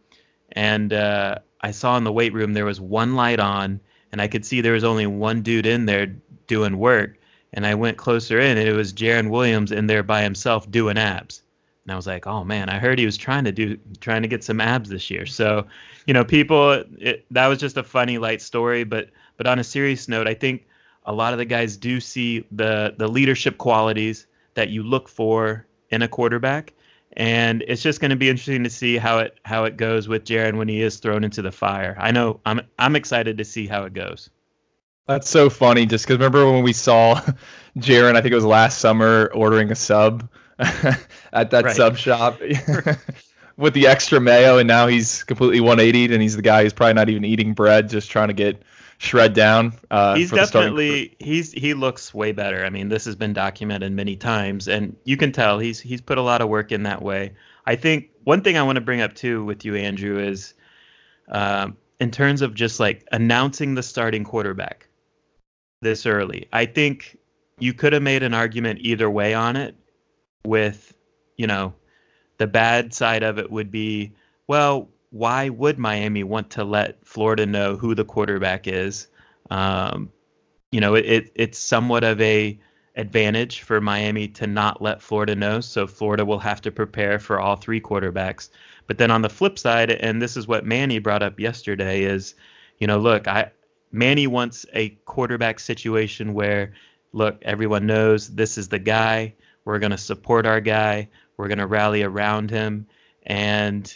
and 0.51 0.91
uh, 0.91 1.35
I 1.61 1.71
saw 1.71 1.95
in 1.95 2.03
the 2.03 2.11
weight 2.11 2.33
room 2.33 2.53
there 2.53 2.65
was 2.65 2.81
one 2.81 3.15
light 3.15 3.39
on, 3.39 3.79
and 4.11 4.21
I 4.21 4.27
could 4.27 4.45
see 4.45 4.59
there 4.59 4.73
was 4.73 4.83
only 4.83 5.07
one 5.07 5.41
dude 5.41 5.65
in 5.65 5.85
there 5.85 6.07
doing 6.47 6.77
work. 6.77 7.17
And 7.53 7.65
I 7.65 7.75
went 7.75 7.97
closer 7.97 8.39
in, 8.39 8.57
and 8.57 8.67
it 8.67 8.73
was 8.73 8.93
Jarren 8.93 9.29
Williams 9.29 9.71
in 9.71 9.87
there 9.87 10.03
by 10.03 10.21
himself 10.21 10.69
doing 10.69 10.97
abs. 10.97 11.41
And 11.89 11.93
I 11.93 11.95
was 11.95 12.05
like, 12.05 12.27
oh 12.27 12.43
man, 12.43 12.69
I 12.69 12.77
heard 12.77 12.99
he 12.99 13.05
was 13.05 13.17
trying 13.17 13.45
to 13.45 13.51
do, 13.51 13.79
trying 13.99 14.21
to 14.21 14.27
get 14.27 14.43
some 14.43 14.61
abs 14.61 14.89
this 14.89 15.09
year. 15.09 15.25
So, 15.25 15.65
you 16.05 16.13
know, 16.13 16.23
people, 16.23 16.83
it, 16.99 17.25
that 17.31 17.47
was 17.47 17.57
just 17.57 17.77
a 17.77 17.83
funny 17.83 18.19
light 18.19 18.43
story. 18.43 18.83
But, 18.83 19.09
but 19.37 19.47
on 19.47 19.57
a 19.57 19.63
serious 19.63 20.07
note, 20.07 20.27
I 20.27 20.35
think 20.35 20.67
a 21.05 21.11
lot 21.11 21.33
of 21.33 21.39
the 21.39 21.45
guys 21.45 21.77
do 21.77 21.99
see 21.99 22.45
the 22.51 22.93
the 22.95 23.07
leadership 23.07 23.57
qualities 23.57 24.27
that 24.53 24.69
you 24.69 24.83
look 24.83 25.09
for 25.09 25.65
in 25.89 26.03
a 26.03 26.07
quarterback 26.07 26.73
and 27.13 27.63
it's 27.67 27.81
just 27.81 27.99
going 27.99 28.11
to 28.11 28.15
be 28.15 28.29
interesting 28.29 28.63
to 28.63 28.69
see 28.69 28.97
how 28.97 29.17
it 29.17 29.39
how 29.43 29.63
it 29.63 29.75
goes 29.75 30.07
with 30.07 30.25
Jarren 30.25 30.57
when 30.57 30.67
he 30.67 30.83
is 30.83 30.97
thrown 30.97 31.23
into 31.23 31.41
the 31.41 31.51
fire. 31.51 31.97
I 31.99 32.11
know 32.11 32.39
I'm 32.45 32.61
I'm 32.77 32.95
excited 32.95 33.39
to 33.39 33.45
see 33.45 33.65
how 33.65 33.85
it 33.85 33.93
goes. 33.95 34.29
That's 35.07 35.27
so 35.27 35.49
funny. 35.49 35.87
Just 35.87 36.05
because 36.05 36.17
remember 36.17 36.51
when 36.51 36.63
we 36.63 36.73
saw 36.73 37.19
Jarren, 37.79 38.15
I 38.15 38.21
think 38.21 38.31
it 38.31 38.35
was 38.35 38.45
last 38.45 38.77
summer, 38.77 39.31
ordering 39.33 39.71
a 39.71 39.75
sub 39.75 40.29
at 41.33 41.51
that 41.51 41.65
right. 41.65 41.75
sub 41.75 41.97
shop 41.97 42.39
with 43.57 43.73
the 43.73 43.87
extra 43.87 44.19
mayo, 44.19 44.57
and 44.57 44.67
now 44.67 44.87
he's 44.87 45.23
completely 45.23 45.59
180 45.59 46.13
and 46.13 46.21
he's 46.21 46.35
the 46.35 46.41
guy 46.41 46.63
who's 46.63 46.73
probably 46.73 46.93
not 46.93 47.09
even 47.09 47.23
eating 47.23 47.53
bread, 47.53 47.89
just 47.89 48.11
trying 48.11 48.27
to 48.27 48.33
get 48.33 48.61
shred 48.97 49.33
down. 49.33 49.73
Uh, 49.89 50.15
he's 50.15 50.31
definitely 50.31 51.15
he's 51.19 51.51
he 51.53 51.73
looks 51.73 52.13
way 52.13 52.31
better. 52.31 52.65
I 52.65 52.69
mean, 52.69 52.89
this 52.89 53.05
has 53.05 53.15
been 53.15 53.33
documented 53.33 53.91
many 53.93 54.15
times, 54.15 54.67
and 54.67 54.95
you 55.05 55.17
can 55.17 55.31
tell 55.31 55.59
he's 55.59 55.79
he's 55.79 56.01
put 56.01 56.17
a 56.17 56.21
lot 56.21 56.41
of 56.41 56.49
work 56.49 56.71
in 56.71 56.83
that 56.83 57.01
way. 57.01 57.33
I 57.65 57.75
think 57.75 58.09
one 58.23 58.41
thing 58.41 58.57
I 58.57 58.63
want 58.63 58.75
to 58.75 58.81
bring 58.81 59.01
up 59.01 59.15
too 59.15 59.43
with 59.45 59.65
you, 59.65 59.75
Andrew, 59.75 60.19
is 60.19 60.53
um, 61.29 61.77
in 61.99 62.11
terms 62.11 62.41
of 62.41 62.53
just 62.53 62.79
like 62.79 63.07
announcing 63.11 63.75
the 63.75 63.83
starting 63.83 64.23
quarterback 64.23 64.87
this 65.81 66.05
early. 66.05 66.47
I 66.51 66.65
think 66.65 67.17
you 67.59 67.73
could 67.73 67.93
have 67.93 68.03
made 68.03 68.23
an 68.23 68.33
argument 68.33 68.79
either 68.81 69.09
way 69.09 69.33
on 69.33 69.55
it. 69.55 69.75
With 70.45 70.93
you 71.37 71.47
know, 71.47 71.73
the 72.37 72.47
bad 72.47 72.93
side 72.93 73.23
of 73.23 73.39
it 73.39 73.51
would 73.51 73.71
be 73.71 74.13
well, 74.47 74.89
why 75.11 75.49
would 75.49 75.77
Miami 75.77 76.23
want 76.23 76.51
to 76.51 76.63
let 76.63 77.05
Florida 77.05 77.45
know 77.45 77.75
who 77.75 77.95
the 77.95 78.05
quarterback 78.05 78.67
is? 78.67 79.07
Um, 79.49 80.11
you 80.71 80.81
know, 80.81 80.95
it, 80.95 81.05
it, 81.05 81.31
it's 81.35 81.57
somewhat 81.57 82.03
of 82.03 82.21
a 82.21 82.59
advantage 82.95 83.61
for 83.61 83.79
Miami 83.79 84.27
to 84.27 84.45
not 84.45 84.81
let 84.81 85.01
Florida 85.01 85.35
know. 85.35 85.61
So 85.61 85.87
Florida 85.87 86.25
will 86.25 86.39
have 86.39 86.61
to 86.61 86.71
prepare 86.71 87.17
for 87.19 87.39
all 87.39 87.55
three 87.55 87.81
quarterbacks. 87.81 88.49
But 88.87 88.97
then 88.97 89.11
on 89.11 89.21
the 89.21 89.29
flip 89.29 89.57
side, 89.57 89.91
and 89.91 90.21
this 90.21 90.35
is 90.35 90.47
what 90.47 90.65
Manny 90.65 90.99
brought 90.99 91.23
up 91.23 91.39
yesterday, 91.39 92.03
is, 92.03 92.35
you 92.79 92.87
know, 92.87 92.97
look, 92.97 93.27
I 93.27 93.51
Manny 93.91 94.27
wants 94.27 94.65
a 94.73 94.89
quarterback 95.05 95.59
situation 95.59 96.33
where, 96.33 96.73
look, 97.13 97.39
everyone 97.41 97.87
knows 97.87 98.29
this 98.29 98.57
is 98.57 98.69
the 98.69 98.79
guy. 98.79 99.33
We're 99.65 99.79
going 99.79 99.91
to 99.91 99.97
support 99.97 100.45
our 100.45 100.61
guy. 100.61 101.09
We're 101.37 101.47
going 101.47 101.59
to 101.59 101.67
rally 101.67 102.03
around 102.03 102.49
him. 102.49 102.87
And 103.23 103.93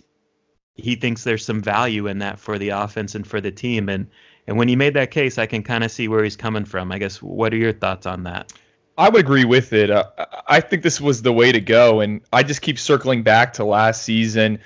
he 0.76 0.96
thinks 0.96 1.24
there's 1.24 1.46
some 1.46 1.62
value 1.62 2.08
in 2.08 2.20
that 2.20 2.40
for 2.40 2.58
the 2.58 2.70
offense 2.70 3.16
and 3.16 3.26
for 3.26 3.42
the 3.42 3.52
team. 3.52 3.90
And 3.90 4.08
and 4.46 4.58
when 4.58 4.68
he 4.68 4.76
made 4.76 4.96
that 4.96 5.12
case, 5.12 5.38
I 5.38 5.46
can 5.46 5.64
kind 5.64 5.84
of 5.84 5.92
see 5.92 6.08
where 6.08 6.24
he's 6.24 6.36
coming 6.36 6.66
from. 6.66 6.92
I 6.92 6.98
guess 6.98 7.22
what 7.22 7.54
are 7.54 7.58
your 7.58 7.72
thoughts 7.72 8.06
on 8.06 8.24
that? 8.24 8.52
I 8.98 9.10
would 9.10 9.22
agree 9.22 9.46
with 9.46 9.74
it. 9.74 9.90
Uh, 9.90 10.06
I 10.48 10.60
think 10.60 10.84
this 10.84 11.00
was 11.00 11.22
the 11.22 11.34
way 11.34 11.52
to 11.52 11.62
go, 11.62 12.02
and 12.02 12.22
I 12.32 12.44
just 12.44 12.62
keep 12.62 12.78
circling 12.78 13.24
back 13.24 13.54
to 13.54 13.64
last 13.64 14.04
season 14.04 14.60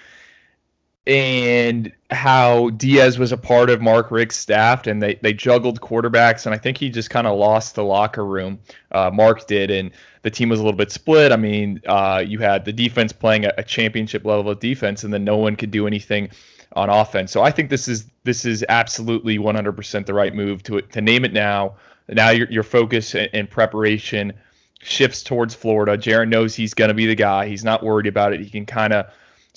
and 1.07 1.91
how 2.11 2.69
Diaz 2.71 3.17
was 3.17 3.31
a 3.31 3.37
part 3.37 3.69
of 3.69 3.81
Mark 3.81 4.11
Richt's 4.11 4.35
staff, 4.35 4.87
and 4.87 5.01
they 5.01 5.15
they 5.15 5.33
juggled 5.33 5.79
quarterbacks, 5.79 6.45
and 6.45 6.53
I 6.53 6.57
think 6.57 6.77
he 6.77 6.89
just 6.89 7.09
kind 7.09 7.25
of 7.25 7.37
lost 7.37 7.75
the 7.75 7.83
locker 7.83 8.25
room. 8.25 8.59
Uh, 8.91 9.09
Mark 9.11 9.47
did, 9.47 9.71
and 9.71 9.91
the 10.23 10.29
team 10.29 10.49
was 10.49 10.59
a 10.59 10.63
little 10.63 10.77
bit 10.77 10.91
split. 10.91 11.31
I 11.31 11.37
mean, 11.37 11.81
uh, 11.87 12.23
you 12.27 12.39
had 12.39 12.65
the 12.65 12.73
defense 12.73 13.13
playing 13.13 13.45
a, 13.45 13.53
a 13.57 13.63
championship 13.63 14.25
level 14.25 14.51
of 14.51 14.59
defense, 14.59 15.05
and 15.05 15.13
then 15.13 15.23
no 15.23 15.37
one 15.37 15.55
could 15.55 15.71
do 15.71 15.87
anything 15.87 16.29
on 16.73 16.89
offense. 16.89 17.31
So 17.31 17.41
I 17.41 17.51
think 17.51 17.69
this 17.69 17.87
is 17.87 18.05
this 18.25 18.43
is 18.43 18.65
absolutely 18.67 19.37
100% 19.37 20.05
the 20.05 20.13
right 20.13 20.35
move 20.35 20.61
to 20.63 20.81
to 20.81 21.01
name 21.01 21.23
it 21.23 21.31
now. 21.31 21.75
Now 22.09 22.31
your 22.31 22.51
your 22.51 22.63
focus 22.63 23.15
and, 23.15 23.29
and 23.31 23.49
preparation 23.49 24.33
shifts 24.81 25.23
towards 25.23 25.55
Florida. 25.55 25.97
Jarren 25.97 26.27
knows 26.27 26.53
he's 26.53 26.73
going 26.73 26.89
to 26.89 26.93
be 26.93 27.05
the 27.05 27.15
guy. 27.15 27.47
He's 27.47 27.63
not 27.63 27.81
worried 27.81 28.07
about 28.07 28.33
it. 28.33 28.41
He 28.41 28.49
can 28.49 28.65
kind 28.65 28.91
of 28.91 29.07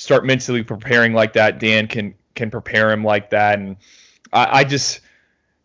start 0.01 0.25
mentally 0.25 0.63
preparing 0.63 1.13
like 1.13 1.35
that. 1.35 1.59
Dan 1.59 1.87
can 1.87 2.15
can 2.35 2.51
prepare 2.51 2.91
him 2.91 3.05
like 3.05 3.31
that, 3.31 3.59
and 3.59 3.77
I, 4.33 4.61
I 4.61 4.65
just 4.65 5.01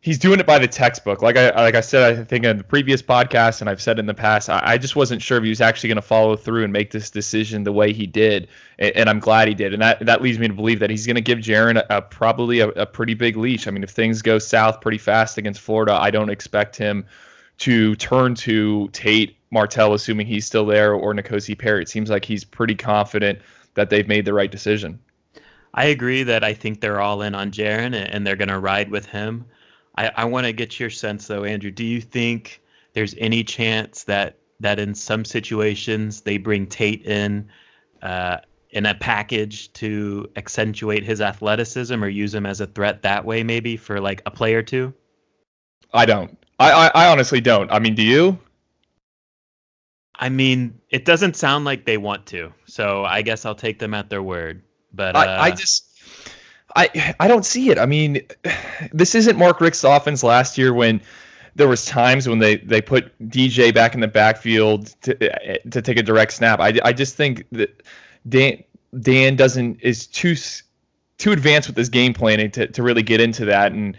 he's 0.01 0.19
doing 0.19 0.41
it 0.41 0.45
by 0.45 0.59
the 0.59 0.67
textbook. 0.67 1.21
Like 1.21 1.37
I 1.37 1.51
like 1.63 1.75
I 1.75 1.79
said, 1.79 2.19
I 2.19 2.23
think 2.25 2.43
in 2.43 2.57
the 2.57 2.63
previous 2.65 3.01
podcast, 3.01 3.61
and 3.61 3.69
I've 3.69 3.81
said 3.81 3.97
in 3.97 4.07
the 4.07 4.13
past, 4.13 4.49
I, 4.49 4.61
I 4.61 4.77
just 4.77 4.93
wasn't 4.93 5.21
sure 5.21 5.37
if 5.37 5.43
he 5.43 5.49
was 5.49 5.61
actually 5.61 5.87
going 5.87 5.95
to 5.95 6.01
follow 6.01 6.35
through 6.35 6.65
and 6.65 6.73
make 6.73 6.91
this 6.91 7.09
decision 7.09 7.63
the 7.63 7.71
way 7.71 7.93
he 7.93 8.05
did, 8.05 8.49
and, 8.77 8.93
and, 8.97 9.09
I'm 9.09 9.19
glad 9.19 9.47
he 9.47 9.53
did. 9.53 9.71
And 9.71 9.81
that 9.81 10.05
that 10.05 10.21
leads 10.21 10.37
me 10.37 10.49
to 10.49 10.53
believe 10.53 10.79
that 10.79 10.89
he's 10.89 11.05
going 11.05 11.15
to 11.15 11.21
give 11.21 11.39
Jarren 11.39 11.77
a, 11.77 11.97
a 11.97 12.01
probably 12.01 12.59
a, 12.59 12.67
a, 12.69 12.85
pretty 12.85 13.13
big 13.13 13.37
leash. 13.37 13.67
I 13.67 13.71
mean, 13.71 13.83
if 13.83 13.91
things 13.91 14.21
go 14.21 14.37
south 14.37 14.81
pretty 14.81 14.97
fast 14.97 15.37
against 15.37 15.61
Florida, 15.61 15.93
I 15.93 16.11
don't 16.11 16.29
expect 16.29 16.75
him 16.75 17.05
to 17.59 17.95
turn 17.95 18.35
to 18.35 18.89
Tate 18.89 19.37
Martell, 19.49 19.93
assuming 19.93 20.27
he's 20.27 20.45
still 20.45 20.65
there, 20.65 20.93
or 20.93 21.13
N'Kosi 21.13 21.57
Perry. 21.57 21.83
It 21.83 21.87
seems 21.87 22.09
like 22.09 22.25
he's 22.25 22.43
pretty 22.43 22.75
confident 22.75 23.39
that 23.75 23.89
they've 23.89 24.07
made 24.07 24.25
the 24.25 24.33
right 24.33 24.51
decision. 24.51 24.99
I 25.73 25.85
agree 25.85 26.23
that 26.23 26.43
I 26.43 26.53
think 26.53 26.79
they're 26.79 27.01
all 27.01 27.21
in 27.21 27.35
on 27.35 27.51
Jarren 27.51 27.93
and 27.93 28.25
they're 28.25 28.37
going 28.37 28.49
to 28.49 28.59
ride 28.59 28.89
with 28.89 29.05
him. 29.05 29.45
I, 29.97 30.11
I 30.15 30.25
want 30.25 30.45
to 30.45 30.53
get 30.53 30.79
your 30.79 30.89
sense 30.89 31.27
though, 31.27 31.43
Andrew. 31.43 31.71
Do 31.71 31.85
you 31.85 32.01
think 32.01 32.61
there's 32.93 33.13
any 33.17 33.43
chance 33.43 34.05
that 34.05 34.37
that 34.61 34.79
in 34.79 34.95
some 34.95 35.25
situations 35.25 36.21
they 36.21 36.37
bring 36.37 36.65
Tate 36.67 37.05
in 37.05 37.49
uh, 38.01 38.37
in 38.69 38.85
a 38.85 38.95
package 38.95 39.71
to 39.73 40.29
accentuate 40.35 41.03
his 41.03 41.21
athleticism 41.21 42.03
or 42.03 42.07
use 42.07 42.33
him 42.33 42.45
as 42.45 42.61
a 42.61 42.67
threat 42.67 43.01
that 43.03 43.25
way, 43.25 43.43
maybe 43.43 43.77
for 43.77 43.99
like 43.99 44.21
a 44.25 44.31
play 44.31 44.53
or 44.53 44.63
two? 44.63 44.93
I 45.93 46.05
don't. 46.05 46.37
I, 46.59 46.71
I, 46.71 46.91
I 46.95 47.07
honestly 47.11 47.41
don't. 47.41 47.71
I 47.71 47.79
mean, 47.79 47.95
do 47.95 48.03
you? 48.03 48.39
I 50.19 50.29
mean, 50.29 50.79
it 50.89 51.05
doesn't 51.05 51.35
sound 51.35 51.65
like 51.65 51.85
they 51.85 51.97
want 51.97 52.25
to, 52.27 52.53
so 52.65 53.03
I 53.03 53.21
guess 53.21 53.45
I'll 53.45 53.55
take 53.55 53.79
them 53.79 53.93
at 53.93 54.09
their 54.09 54.23
word. 54.23 54.63
But 54.93 55.15
uh, 55.15 55.19
I, 55.19 55.45
I 55.45 55.51
just 55.51 55.85
I 56.75 57.15
I 57.19 57.27
don't 57.27 57.45
see 57.45 57.69
it. 57.69 57.77
I 57.77 57.85
mean, 57.85 58.21
this 58.91 59.15
isn't 59.15 59.37
Mark 59.37 59.61
Richt's 59.61 59.83
offense 59.83 60.23
last 60.23 60.57
year 60.57 60.73
when 60.73 61.01
there 61.55 61.67
was 61.67 61.85
times 61.85 62.27
when 62.27 62.39
they, 62.39 62.57
they 62.57 62.81
put 62.81 63.17
DJ 63.29 63.73
back 63.73 63.93
in 63.93 64.01
the 64.01 64.07
backfield 64.07 64.93
to 65.01 65.59
to 65.69 65.81
take 65.81 65.97
a 65.97 66.03
direct 66.03 66.33
snap. 66.33 66.59
I, 66.59 66.79
I 66.83 66.93
just 66.93 67.15
think 67.15 67.45
that 67.51 67.83
Dan 68.27 68.63
Dan 68.99 69.35
doesn't 69.35 69.81
is 69.81 70.07
too 70.07 70.35
too 71.17 71.31
advanced 71.31 71.67
with 71.67 71.77
his 71.77 71.89
game 71.89 72.13
planning 72.13 72.51
to, 72.51 72.67
to 72.67 72.83
really 72.83 73.03
get 73.03 73.21
into 73.21 73.45
that 73.45 73.71
and 73.71 73.97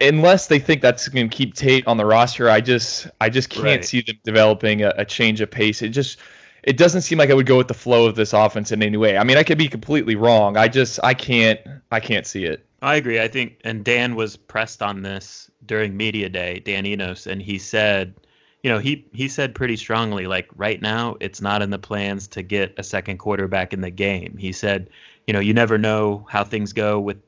unless 0.00 0.46
they 0.46 0.58
think 0.58 0.82
that's 0.82 1.08
going 1.08 1.28
to 1.28 1.36
keep 1.36 1.54
Tate 1.54 1.86
on 1.86 1.96
the 1.96 2.06
roster, 2.06 2.48
I 2.48 2.60
just 2.60 3.08
I 3.20 3.28
just 3.28 3.50
can't 3.50 3.64
right. 3.64 3.84
see 3.84 4.00
them 4.00 4.18
developing 4.24 4.82
a, 4.82 4.92
a 4.96 5.04
change 5.04 5.40
of 5.40 5.50
pace. 5.50 5.82
It 5.82 5.90
just 5.90 6.18
it 6.62 6.76
doesn't 6.76 7.02
seem 7.02 7.18
like 7.18 7.30
I 7.30 7.34
would 7.34 7.46
go 7.46 7.58
with 7.58 7.68
the 7.68 7.74
flow 7.74 8.06
of 8.06 8.16
this 8.16 8.32
offense 8.32 8.72
in 8.72 8.82
any 8.82 8.96
way. 8.96 9.18
I 9.18 9.24
mean, 9.24 9.36
I 9.36 9.42
could 9.42 9.58
be 9.58 9.68
completely 9.68 10.16
wrong. 10.16 10.56
I 10.56 10.68
just 10.68 10.98
I 11.02 11.14
can't 11.14 11.60
I 11.90 12.00
can't 12.00 12.26
see 12.26 12.44
it. 12.44 12.66
I 12.82 12.96
agree. 12.96 13.20
I 13.20 13.28
think 13.28 13.60
and 13.64 13.84
Dan 13.84 14.14
was 14.14 14.36
pressed 14.36 14.82
on 14.82 15.02
this 15.02 15.50
during 15.66 15.96
media 15.96 16.28
day, 16.28 16.60
Dan 16.60 16.86
Enos, 16.86 17.26
and 17.26 17.40
he 17.40 17.58
said, 17.58 18.14
you 18.62 18.70
know, 18.70 18.78
he 18.78 19.06
he 19.12 19.28
said 19.28 19.54
pretty 19.54 19.76
strongly 19.76 20.26
like 20.26 20.48
right 20.56 20.80
now 20.80 21.16
it's 21.20 21.42
not 21.42 21.60
in 21.60 21.68
the 21.70 21.78
plans 21.78 22.26
to 22.28 22.42
get 22.42 22.74
a 22.78 22.82
second 22.82 23.18
quarterback 23.18 23.74
in 23.74 23.82
the 23.82 23.90
game. 23.90 24.36
He 24.38 24.52
said, 24.52 24.88
you 25.26 25.34
know, 25.34 25.40
you 25.40 25.52
never 25.52 25.76
know 25.76 26.26
how 26.30 26.44
things 26.44 26.72
go 26.72 26.98
with, 26.98 27.18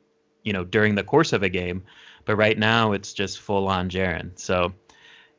you 0.43 0.53
know, 0.55 0.65
during 0.65 0.95
the 0.95 1.05
course 1.05 1.35
of 1.35 1.43
a 1.43 1.49
game, 1.51 1.83
but 2.27 2.37
right 2.37 2.59
now 2.59 2.93
it's 2.93 3.15
just 3.15 3.41
full 3.41 3.69
on 3.69 3.89
Jarren. 3.89 4.39
So 4.39 4.75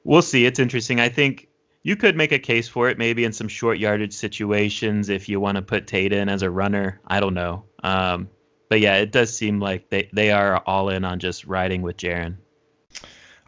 we'll 0.04 0.24
see. 0.24 0.46
It's 0.46 0.60
interesting. 0.60 1.00
I 1.00 1.10
think 1.10 1.48
you 1.84 1.96
could 1.96 2.18
make 2.18 2.32
a 2.32 2.40
case 2.40 2.68
for 2.68 2.90
it 2.90 2.98
maybe 2.98 3.24
in 3.24 3.34
some 3.34 3.48
short 3.48 3.78
yardage 3.78 4.14
situations 4.14 5.10
if 5.10 5.30
you 5.30 5.40
want 5.40 5.58
to 5.58 5.62
put 5.62 5.86
Tate 5.86 6.14
in 6.14 6.30
as 6.30 6.42
a 6.42 6.50
runner. 6.50 7.00
I 7.06 7.20
don't 7.20 7.36
know. 7.36 7.66
Um, 7.84 8.30
but 8.70 8.80
yeah, 8.80 8.96
it 8.98 9.12
does 9.12 9.36
seem 9.36 9.60
like 9.60 9.90
they, 9.90 10.10
they 10.12 10.32
are 10.32 10.58
all 10.66 10.90
in 10.90 11.06
on 11.06 11.20
just 11.20 11.46
riding 11.46 11.84
with 11.84 11.98
Jarren. 11.98 12.38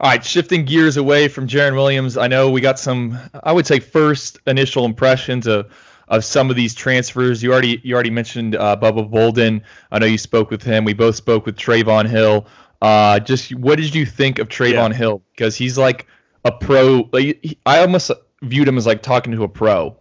All 0.01 0.10
right, 0.10 0.24
shifting 0.24 0.63
gears 0.63 0.96
away 0.96 1.27
from 1.27 1.48
Jarren 1.48 1.75
Williams. 1.75 2.15
I 2.15 2.27
know 2.27 2.50
we 2.50 2.62
got 2.62 2.79
some, 2.79 3.19
I 3.43 3.51
would 3.51 3.67
say, 3.67 3.79
first 3.79 4.39
initial 4.46 4.86
impressions 4.86 5.48
of 5.48 5.69
of 6.10 6.25
some 6.25 6.50
of 6.50 6.55
these 6.55 6.74
transfers. 6.74 7.43
You 7.43 7.51
already 7.51 7.79
you 7.84 7.93
already 7.93 8.10
mentioned 8.10 8.55
uh, 8.55 8.75
Bubba 8.81 9.10
Bolden. 9.10 9.63
I 9.91 10.00
know 10.00 10.05
you 10.05 10.17
spoke 10.17 10.50
with 10.50 10.63
him. 10.63 10.84
We 10.84 10.93
both 10.93 11.15
spoke 11.15 11.46
with 11.46 11.55
Trevon 11.55 12.08
Hill. 12.08 12.48
Uh, 12.81 13.19
just 13.19 13.53
what 13.55 13.77
did 13.77 13.93
you 13.93 14.05
think 14.05 14.39
of 14.39 14.48
Trevon 14.48 14.89
yeah. 14.89 14.95
Hill? 14.95 15.21
Because 15.31 15.55
he's 15.55 15.77
like 15.77 16.07
a 16.45 16.51
pro. 16.51 17.09
Like, 17.12 17.57
I 17.65 17.79
almost 17.79 18.12
viewed 18.41 18.67
him 18.67 18.77
as 18.77 18.86
like 18.86 19.01
talking 19.01 19.33
to 19.33 19.43
a 19.43 19.50
pro. 19.50 19.95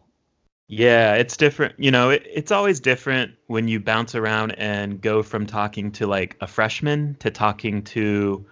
Yeah, 0.68 1.14
it's 1.14 1.36
different. 1.36 1.74
You 1.78 1.90
know, 1.90 2.10
it, 2.10 2.26
it's 2.30 2.52
always 2.52 2.78
different 2.80 3.32
when 3.46 3.68
you 3.68 3.80
bounce 3.80 4.14
around 4.14 4.52
and 4.52 5.00
go 5.00 5.22
from 5.22 5.46
talking 5.46 5.92
to 5.92 6.06
like 6.06 6.36
a 6.40 6.46
freshman 6.46 7.16
to 7.20 7.30
talking 7.30 7.82
to 7.84 8.46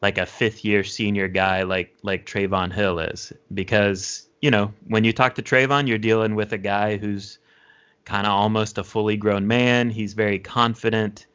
like 0.00 0.18
a 0.18 0.26
fifth 0.26 0.64
year 0.64 0.84
senior 0.84 1.28
guy 1.28 1.62
like 1.64 1.96
like 2.02 2.26
Trevon 2.26 2.72
Hill 2.72 3.00
is 3.00 3.32
because 3.52 4.28
you 4.40 4.50
know 4.50 4.72
when 4.86 5.04
you 5.04 5.12
talk 5.12 5.34
to 5.36 5.42
Trevon 5.42 5.88
you're 5.88 5.98
dealing 5.98 6.34
with 6.34 6.52
a 6.52 6.58
guy 6.58 6.96
who's 6.96 7.38
kind 8.04 8.26
of 8.26 8.32
almost 8.32 8.78
a 8.78 8.84
fully 8.84 9.16
grown 9.16 9.46
man 9.46 9.90
he's 9.90 10.14
very 10.14 10.38
confident 10.38 11.26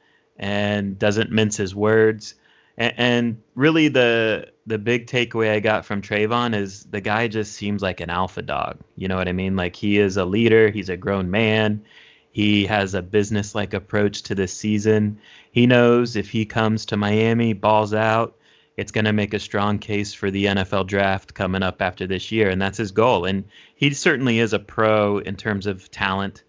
and 0.44 1.00
doesn't 1.00 1.32
mince 1.32 1.58
his 1.58 1.74
words 1.74 2.36
and, 2.78 2.94
and 2.98 3.42
really 3.56 3.88
the 3.88 4.52
the 4.66 4.78
big 4.78 5.08
takeaway 5.08 5.52
I 5.52 5.60
got 5.60 5.86
from 5.86 6.02
Trevon 6.02 6.56
is 6.56 6.86
the 6.86 7.02
guy 7.02 7.28
just 7.28 7.54
seems 7.54 7.82
like 7.82 8.00
an 8.00 8.10
alpha 8.10 8.42
dog. 8.42 8.80
You 8.96 9.08
know 9.08 9.18
what 9.18 9.28
I 9.28 9.34
mean? 9.34 9.56
Like 9.56 9.76
he 9.76 10.00
is 10.00 10.18
a 10.18 10.26
leader, 10.26 10.70
he's 10.70 10.90
a 10.90 10.98
grown 10.98 11.30
man. 11.30 11.84
He 12.32 12.66
has 12.66 12.94
a 12.94 13.02
business 13.02 13.54
like 13.54 13.74
approach 13.74 14.24
to 14.24 14.36
this 14.36 14.54
season. 14.54 15.20
He 15.52 15.68
knows 15.68 16.16
if 16.16 16.30
he 16.30 16.46
comes 16.46 16.86
to 16.88 16.98
Miami, 16.98 17.54
balls 17.54 17.94
out, 17.94 18.36
it's 18.76 18.92
going 18.92 19.06
to 19.06 19.14
make 19.14 19.36
a 19.36 19.40
strong 19.40 19.78
case 19.78 20.14
for 20.14 20.32
the 20.32 20.46
NFL 20.46 20.88
draft 20.88 21.36
coming 21.36 21.62
up 21.62 21.80
after 21.80 22.08
this 22.08 22.32
year. 22.32 22.50
And 22.50 22.60
that's 22.60 22.80
his 22.80 22.92
goal. 22.92 23.26
And 23.26 23.44
he 23.76 23.94
certainly 23.94 24.40
is 24.40 24.54
a 24.54 24.58
pro 24.58 25.20
in 25.20 25.36
terms 25.36 25.68
of 25.68 25.92
talent. 25.92 26.44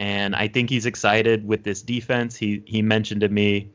And 0.00 0.34
I 0.34 0.48
think 0.48 0.70
he's 0.70 0.86
excited 0.86 1.46
with 1.46 1.62
this 1.62 1.82
defense. 1.82 2.34
He, 2.34 2.62
he 2.64 2.80
mentioned 2.80 3.20
to 3.20 3.28
me, 3.28 3.68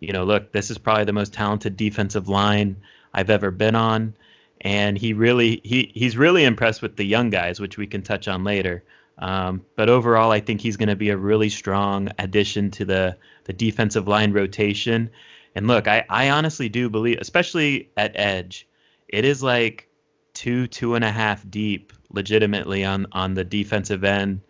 you 0.00 0.12
know, 0.12 0.24
look, 0.24 0.50
this 0.50 0.72
is 0.72 0.78
probably 0.78 1.04
the 1.04 1.12
most 1.12 1.32
talented 1.32 1.76
defensive 1.76 2.28
line 2.28 2.78
I've 3.14 3.30
ever 3.30 3.52
been 3.52 3.76
on. 3.76 4.14
And 4.60 4.98
he 4.98 5.12
really 5.12 5.60
he 5.62 5.92
he's 5.94 6.16
really 6.16 6.44
impressed 6.44 6.82
with 6.82 6.96
the 6.96 7.04
young 7.04 7.30
guys, 7.30 7.60
which 7.60 7.78
we 7.78 7.86
can 7.86 8.02
touch 8.02 8.26
on 8.26 8.42
later. 8.42 8.82
Um, 9.18 9.64
but 9.76 9.88
overall, 9.88 10.32
I 10.32 10.40
think 10.40 10.60
he's 10.60 10.76
going 10.76 10.88
to 10.88 10.96
be 10.96 11.10
a 11.10 11.16
really 11.16 11.48
strong 11.48 12.08
addition 12.18 12.72
to 12.72 12.84
the 12.84 13.16
the 13.44 13.52
defensive 13.52 14.08
line 14.08 14.32
rotation. 14.32 15.10
And 15.54 15.68
look, 15.68 15.86
I, 15.86 16.04
I 16.08 16.30
honestly 16.30 16.68
do 16.68 16.90
believe, 16.90 17.18
especially 17.20 17.90
at 17.96 18.16
edge, 18.16 18.66
it 19.06 19.24
is 19.24 19.44
like 19.44 19.88
two 20.34 20.66
two 20.66 20.96
and 20.96 21.04
a 21.04 21.12
half 21.12 21.48
deep, 21.48 21.92
legitimately 22.10 22.84
on 22.84 23.06
on 23.12 23.34
the 23.34 23.44
defensive 23.44 24.02
end 24.02 24.40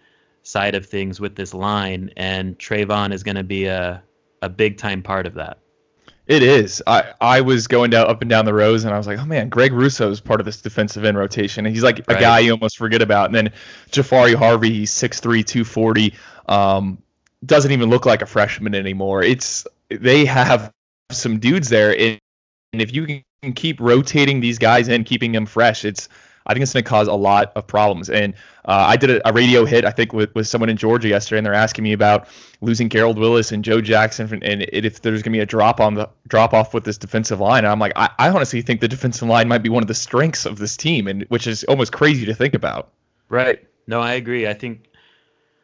side 0.48 0.74
of 0.74 0.86
things 0.86 1.20
with 1.20 1.36
this 1.36 1.52
line. 1.52 2.10
And 2.16 2.58
Trevon 2.58 3.12
is 3.12 3.22
going 3.22 3.36
to 3.36 3.44
be 3.44 3.66
a 3.66 4.02
a 4.40 4.48
big 4.48 4.78
time 4.78 5.02
part 5.02 5.26
of 5.26 5.34
that. 5.34 5.58
It 6.26 6.42
is. 6.42 6.82
I, 6.86 7.14
I 7.20 7.40
was 7.40 7.66
going 7.66 7.90
down 7.90 8.06
up 8.06 8.20
and 8.20 8.28
down 8.28 8.44
the 8.44 8.52
rows 8.52 8.84
and 8.84 8.94
I 8.94 8.98
was 8.98 9.06
like, 9.06 9.18
oh 9.18 9.24
man, 9.24 9.48
Greg 9.48 9.72
Rousseau 9.72 10.10
is 10.10 10.20
part 10.20 10.40
of 10.40 10.46
this 10.46 10.60
defensive 10.60 11.04
end 11.04 11.16
rotation. 11.16 11.64
And 11.64 11.74
he's 11.74 11.82
like 11.82 12.00
a 12.00 12.20
guy 12.20 12.40
you 12.40 12.52
almost 12.52 12.76
forget 12.76 13.00
about. 13.00 13.26
And 13.26 13.34
then 13.34 13.52
Jahfari 13.90 14.34
Harvey, 14.34 14.70
he's 14.70 14.92
6'3, 14.92 15.44
240. 15.44 16.14
Um, 16.46 17.02
doesn't 17.44 17.72
even 17.72 17.88
look 17.88 18.04
like 18.04 18.22
a 18.22 18.26
freshman 18.26 18.74
anymore. 18.74 19.22
It's 19.22 19.66
they 19.88 20.24
have 20.26 20.72
some 21.10 21.38
dudes 21.38 21.68
there, 21.68 21.98
and, 21.98 22.18
and 22.72 22.82
if 22.82 22.92
you 22.92 23.06
can 23.06 23.52
keep 23.54 23.80
rotating 23.80 24.40
these 24.40 24.58
guys 24.58 24.88
in, 24.88 25.04
keeping 25.04 25.32
them 25.32 25.46
fresh, 25.46 25.84
it's 25.84 26.08
I 26.48 26.54
think 26.54 26.62
it's 26.62 26.72
going 26.72 26.82
to 26.82 26.88
cause 26.88 27.08
a 27.08 27.14
lot 27.14 27.52
of 27.54 27.66
problems. 27.66 28.08
And 28.08 28.34
uh, 28.64 28.86
I 28.88 28.96
did 28.96 29.10
a, 29.10 29.28
a, 29.28 29.32
radio 29.32 29.64
hit, 29.64 29.84
I 29.84 29.90
think, 29.90 30.12
with, 30.12 30.34
with 30.34 30.46
someone 30.46 30.70
in 30.70 30.76
Georgia 30.76 31.08
yesterday, 31.08 31.38
and 31.38 31.46
they're 31.46 31.54
asking 31.54 31.84
me 31.84 31.92
about 31.92 32.28
losing 32.60 32.88
Gerald 32.88 33.18
Willis 33.18 33.52
and 33.52 33.64
Joe 33.64 33.80
Jackson, 33.80 34.42
and, 34.42 34.62
if 34.72 35.02
there's 35.02 35.22
going 35.22 35.32
to 35.32 35.36
be 35.36 35.40
a 35.40 35.46
drop 35.46 35.80
on 35.80 35.94
the 35.94 36.08
drop 36.26 36.54
off 36.54 36.72
with 36.72 36.84
this 36.84 36.98
defensive 36.98 37.40
line. 37.40 37.64
And 37.64 37.68
I'm 37.68 37.78
like, 37.78 37.92
I, 37.96 38.10
I 38.18 38.30
honestly 38.30 38.62
think 38.62 38.80
the 38.80 38.88
defensive 38.88 39.28
line 39.28 39.48
might 39.48 39.62
be 39.62 39.68
one 39.68 39.82
of 39.82 39.88
the 39.88 39.94
strengths 39.94 40.46
of 40.46 40.58
this 40.58 40.76
team, 40.76 41.06
and 41.06 41.24
which 41.28 41.46
is 41.46 41.64
almost 41.64 41.92
crazy 41.92 42.24
to 42.26 42.34
think 42.34 42.54
about. 42.54 42.92
Right. 43.28 43.66
No, 43.86 44.00
I 44.00 44.14
agree. 44.14 44.46
I 44.46 44.54
think 44.54 44.87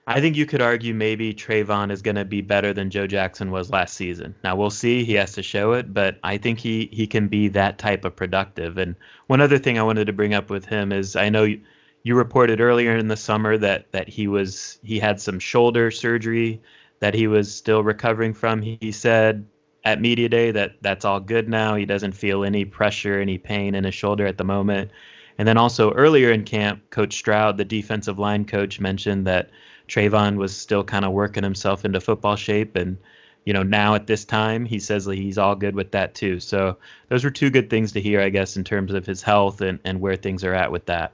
I 0.07 0.21
think 0.21 0.37
you 0.37 0.45
could 0.45 0.61
argue 0.61 0.93
maybe 0.93 1.33
Trevon 1.33 1.91
is 1.91 2.03
going 2.03 2.17
to 2.17 2.27
be 2.27 2.43
better 2.43 2.75
than 2.75 2.91
Joe 2.91 3.07
Jackson 3.07 3.51
was 3.51 3.71
last 3.71 3.95
season. 3.95 4.35
Now 4.45 4.55
we'll 4.55 4.71
see; 4.71 5.03
he 5.03 5.15
has 5.15 5.33
to 5.33 5.43
show 5.43 5.73
it, 5.73 5.95
but 5.95 6.19
I 6.23 6.37
think 6.37 6.59
he 6.59 6.91
he 6.93 7.07
can 7.07 7.29
be 7.29 7.49
that 7.49 7.79
type 7.79 8.05
of 8.05 8.15
productive. 8.15 8.77
And 8.77 8.97
one 9.29 9.41
other 9.41 9.59
thing 9.59 9.79
I 9.79 9.83
wanted 9.83 10.07
to 10.07 10.13
bring 10.13 10.35
up 10.35 10.51
with 10.51 10.67
him 10.67 10.93
is 10.93 11.17
I 11.17 11.31
know 11.31 11.45
you, 11.45 11.61
you 12.03 12.17
reported 12.17 12.61
earlier 12.61 12.95
in 12.95 13.09
the 13.09 13.17
summer 13.17 13.57
that 13.59 13.91
that 13.93 14.09
he 14.09 14.29
was 14.29 14.79
he 14.83 14.99
had 14.99 15.21
some 15.21 15.39
shoulder 15.39 15.91
surgery 15.91 16.61
that 17.01 17.15
he 17.15 17.27
was 17.27 17.55
still 17.55 17.83
recovering 17.83 18.35
from. 18.35 18.61
He, 18.61 18.77
he 18.81 18.93
said 18.93 19.47
at 19.85 20.03
media 20.03 20.29
day 20.29 20.51
that 20.51 20.73
that's 20.83 21.07
all 21.07 21.21
good 21.21 21.49
now. 21.49 21.77
He 21.77 21.87
doesn't 21.87 22.13
feel 22.13 22.45
any 22.45 22.67
pressure, 22.67 23.21
any 23.21 23.39
pain 23.39 23.75
in 23.75 23.85
his 23.85 23.95
shoulder 23.95 24.27
at 24.27 24.37
the 24.37 24.45
moment. 24.45 24.91
And 25.39 25.49
then 25.49 25.57
also 25.57 25.93
earlier 25.93 26.31
in 26.31 26.45
camp, 26.45 26.91
Coach 26.91 27.15
Stroud, 27.15 27.57
the 27.57 27.65
defensive 27.65 28.19
line 28.19 28.45
coach, 28.45 28.79
mentioned 28.79 29.27
that 29.27 29.51
Trevon 29.89 30.37
was 30.37 30.57
still 30.57 30.85
kind 30.85 31.05
of 31.05 31.13
working 31.13 31.43
himself 31.43 31.85
into 31.85 32.01
football 32.01 32.37
shape 32.37 32.77
and 32.77 32.97
you 33.45 33.53
know 33.53 33.63
now 33.63 33.95
at 33.95 34.07
this 34.07 34.25
time 34.25 34.65
he 34.65 34.79
says 34.79 35.05
he's 35.05 35.39
all 35.39 35.55
good 35.55 35.75
with 35.75 35.91
that 35.93 36.15
too. 36.15 36.41
So 36.41 36.79
those 37.09 37.25
were 37.25 37.31
two 37.31 37.51
good 37.51 37.69
things 37.69 37.93
to 37.93 38.01
hear 38.01 38.21
i 38.21 38.29
guess 38.29 38.57
in 38.57 38.65
terms 38.65 38.95
of 38.95 39.05
his 39.07 39.23
health 39.23 39.61
and, 39.61 39.79
and 39.85 40.01
where 40.01 40.17
things 40.17 40.45
are 40.45 40.55
at 40.55 40.73
with 40.73 40.87
that. 40.87 41.13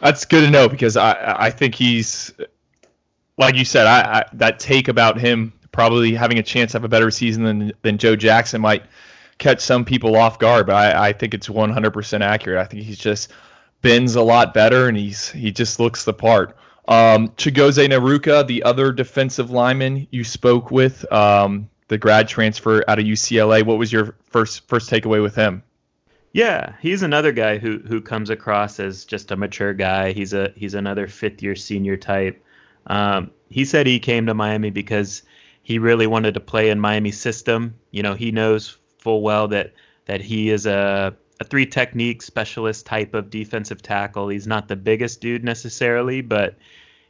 That's 0.00 0.24
good 0.24 0.42
to 0.42 0.50
know 0.50 0.68
because 0.68 0.96
i 0.96 1.36
i 1.38 1.50
think 1.50 1.74
he's 1.74 2.32
like 3.38 3.54
you 3.54 3.64
said 3.64 3.86
I, 3.86 4.20
I 4.20 4.24
that 4.34 4.58
take 4.58 4.88
about 4.88 5.18
him 5.18 5.52
probably 5.72 6.14
having 6.14 6.38
a 6.38 6.42
chance 6.42 6.72
to 6.72 6.78
have 6.78 6.84
a 6.84 6.88
better 6.88 7.10
season 7.10 7.44
than 7.44 7.72
than 7.82 7.98
joe 7.98 8.16
jackson 8.16 8.60
might 8.60 8.84
catch 9.38 9.60
some 9.60 9.84
people 9.84 10.16
off 10.16 10.38
guard 10.38 10.66
but 10.66 10.76
i, 10.76 11.08
I 11.08 11.12
think 11.12 11.34
it's 11.34 11.48
100% 11.48 12.20
accurate. 12.20 12.58
I 12.58 12.64
think 12.64 12.82
he's 12.82 12.98
just 12.98 13.32
bends 13.82 14.14
a 14.16 14.22
lot 14.22 14.54
better 14.54 14.88
and 14.88 14.96
he's 14.96 15.30
he 15.30 15.52
just 15.52 15.78
looks 15.78 16.04
the 16.04 16.12
part 16.12 16.56
um, 16.88 17.28
Chigozie 17.30 17.88
Nnoruka, 17.88 18.46
the 18.46 18.62
other 18.62 18.92
defensive 18.92 19.50
lineman 19.50 20.06
you 20.10 20.24
spoke 20.24 20.70
with, 20.70 21.10
um, 21.12 21.68
the 21.88 21.98
grad 21.98 22.28
transfer 22.28 22.84
out 22.88 22.98
of 22.98 23.04
UCLA. 23.04 23.62
What 23.64 23.78
was 23.78 23.92
your 23.92 24.16
first 24.26 24.66
first 24.68 24.90
takeaway 24.90 25.22
with 25.22 25.34
him? 25.34 25.62
Yeah, 26.32 26.74
he's 26.80 27.02
another 27.02 27.32
guy 27.32 27.58
who 27.58 27.78
who 27.78 28.00
comes 28.00 28.28
across 28.28 28.80
as 28.80 29.04
just 29.04 29.30
a 29.30 29.36
mature 29.36 29.72
guy. 29.72 30.12
He's 30.12 30.32
a 30.32 30.52
he's 30.56 30.74
another 30.74 31.06
fifth 31.06 31.42
year 31.42 31.54
senior 31.54 31.96
type. 31.96 32.44
Um, 32.86 33.30
he 33.48 33.64
said 33.64 33.86
he 33.86 33.98
came 33.98 34.26
to 34.26 34.34
Miami 34.34 34.70
because 34.70 35.22
he 35.62 35.78
really 35.78 36.06
wanted 36.06 36.34
to 36.34 36.40
play 36.40 36.70
in 36.70 36.80
Miami's 36.80 37.20
system. 37.20 37.74
You 37.90 38.02
know, 38.02 38.14
he 38.14 38.30
knows 38.30 38.76
full 38.98 39.22
well 39.22 39.48
that 39.48 39.72
that 40.06 40.20
he 40.20 40.50
is 40.50 40.66
a 40.66 41.14
a 41.40 41.44
three 41.44 41.66
technique 41.66 42.22
specialist 42.22 42.86
type 42.86 43.14
of 43.14 43.30
defensive 43.30 43.82
tackle. 43.82 44.28
He's 44.28 44.46
not 44.46 44.68
the 44.68 44.76
biggest 44.76 45.20
dude 45.20 45.44
necessarily, 45.44 46.20
but 46.20 46.56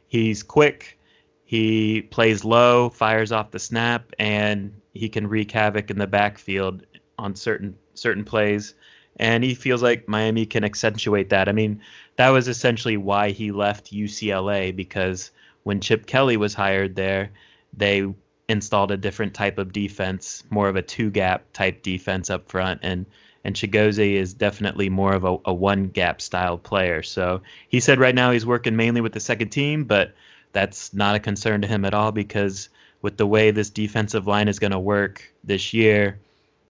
he's 0.07 0.43
quick. 0.43 0.97
He 1.43 2.01
plays 2.01 2.43
low, 2.43 2.89
fires 2.89 3.31
off 3.31 3.51
the 3.51 3.59
snap, 3.59 4.11
and 4.17 4.81
he 4.93 5.09
can 5.09 5.27
wreak 5.27 5.51
havoc 5.51 5.91
in 5.91 5.99
the 5.99 6.07
backfield 6.07 6.85
on 7.19 7.35
certain 7.35 7.77
certain 7.93 8.23
plays. 8.23 8.73
And 9.17 9.43
he 9.43 9.53
feels 9.53 9.81
like 9.81 10.09
Miami 10.09 10.45
can 10.45 10.65
accentuate 10.65 11.29
that. 11.29 11.47
I 11.47 11.53
mean, 11.53 11.81
that 12.17 12.29
was 12.29 12.47
essentially 12.47 12.97
why 12.97 13.31
he 13.31 13.51
left 13.51 13.93
UCLA 13.93 14.75
because 14.75 15.31
when 15.63 15.79
Chip 15.79 16.05
Kelly 16.05 16.35
was 16.35 16.53
hired 16.53 16.95
there, 16.95 17.31
they 17.73 18.13
installed 18.49 18.91
a 18.91 18.97
different 18.97 19.33
type 19.33 19.57
of 19.57 19.71
defense, 19.71 20.43
more 20.49 20.67
of 20.67 20.75
a 20.75 20.81
two 20.81 21.09
gap 21.09 21.45
type 21.53 21.81
defense 21.81 22.29
up 22.29 22.49
front. 22.49 22.81
And 22.83 23.05
and 23.45 23.55
Chigozie 23.55 24.15
is 24.15 24.33
definitely 24.33 24.89
more 24.89 25.13
of 25.13 25.23
a, 25.23 25.37
a 25.45 25.53
one 25.53 25.89
gap 25.89 26.19
style 26.19 26.57
player. 26.57 27.03
So 27.03 27.41
he 27.69 27.79
said 27.79 27.99
right 27.99 28.15
now 28.15 28.31
he's 28.31 28.45
working 28.45 28.75
mainly 28.75 29.01
with 29.01 29.13
the 29.13 29.19
second 29.19 29.49
team, 29.49 29.83
but 29.83 30.15
that's 30.51 30.95
not 30.95 31.15
a 31.15 31.19
concern 31.19 31.61
to 31.61 31.67
him 31.67 31.85
at 31.85 31.93
all 31.93 32.11
because 32.11 32.69
with 33.03 33.17
the 33.17 33.27
way 33.27 33.51
this 33.51 33.69
defensive 33.69 34.25
line 34.25 34.47
is 34.47 34.57
going 34.57 34.71
to 34.71 34.79
work 34.79 35.31
this 35.43 35.75
year, 35.75 36.19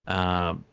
um, 0.05 0.65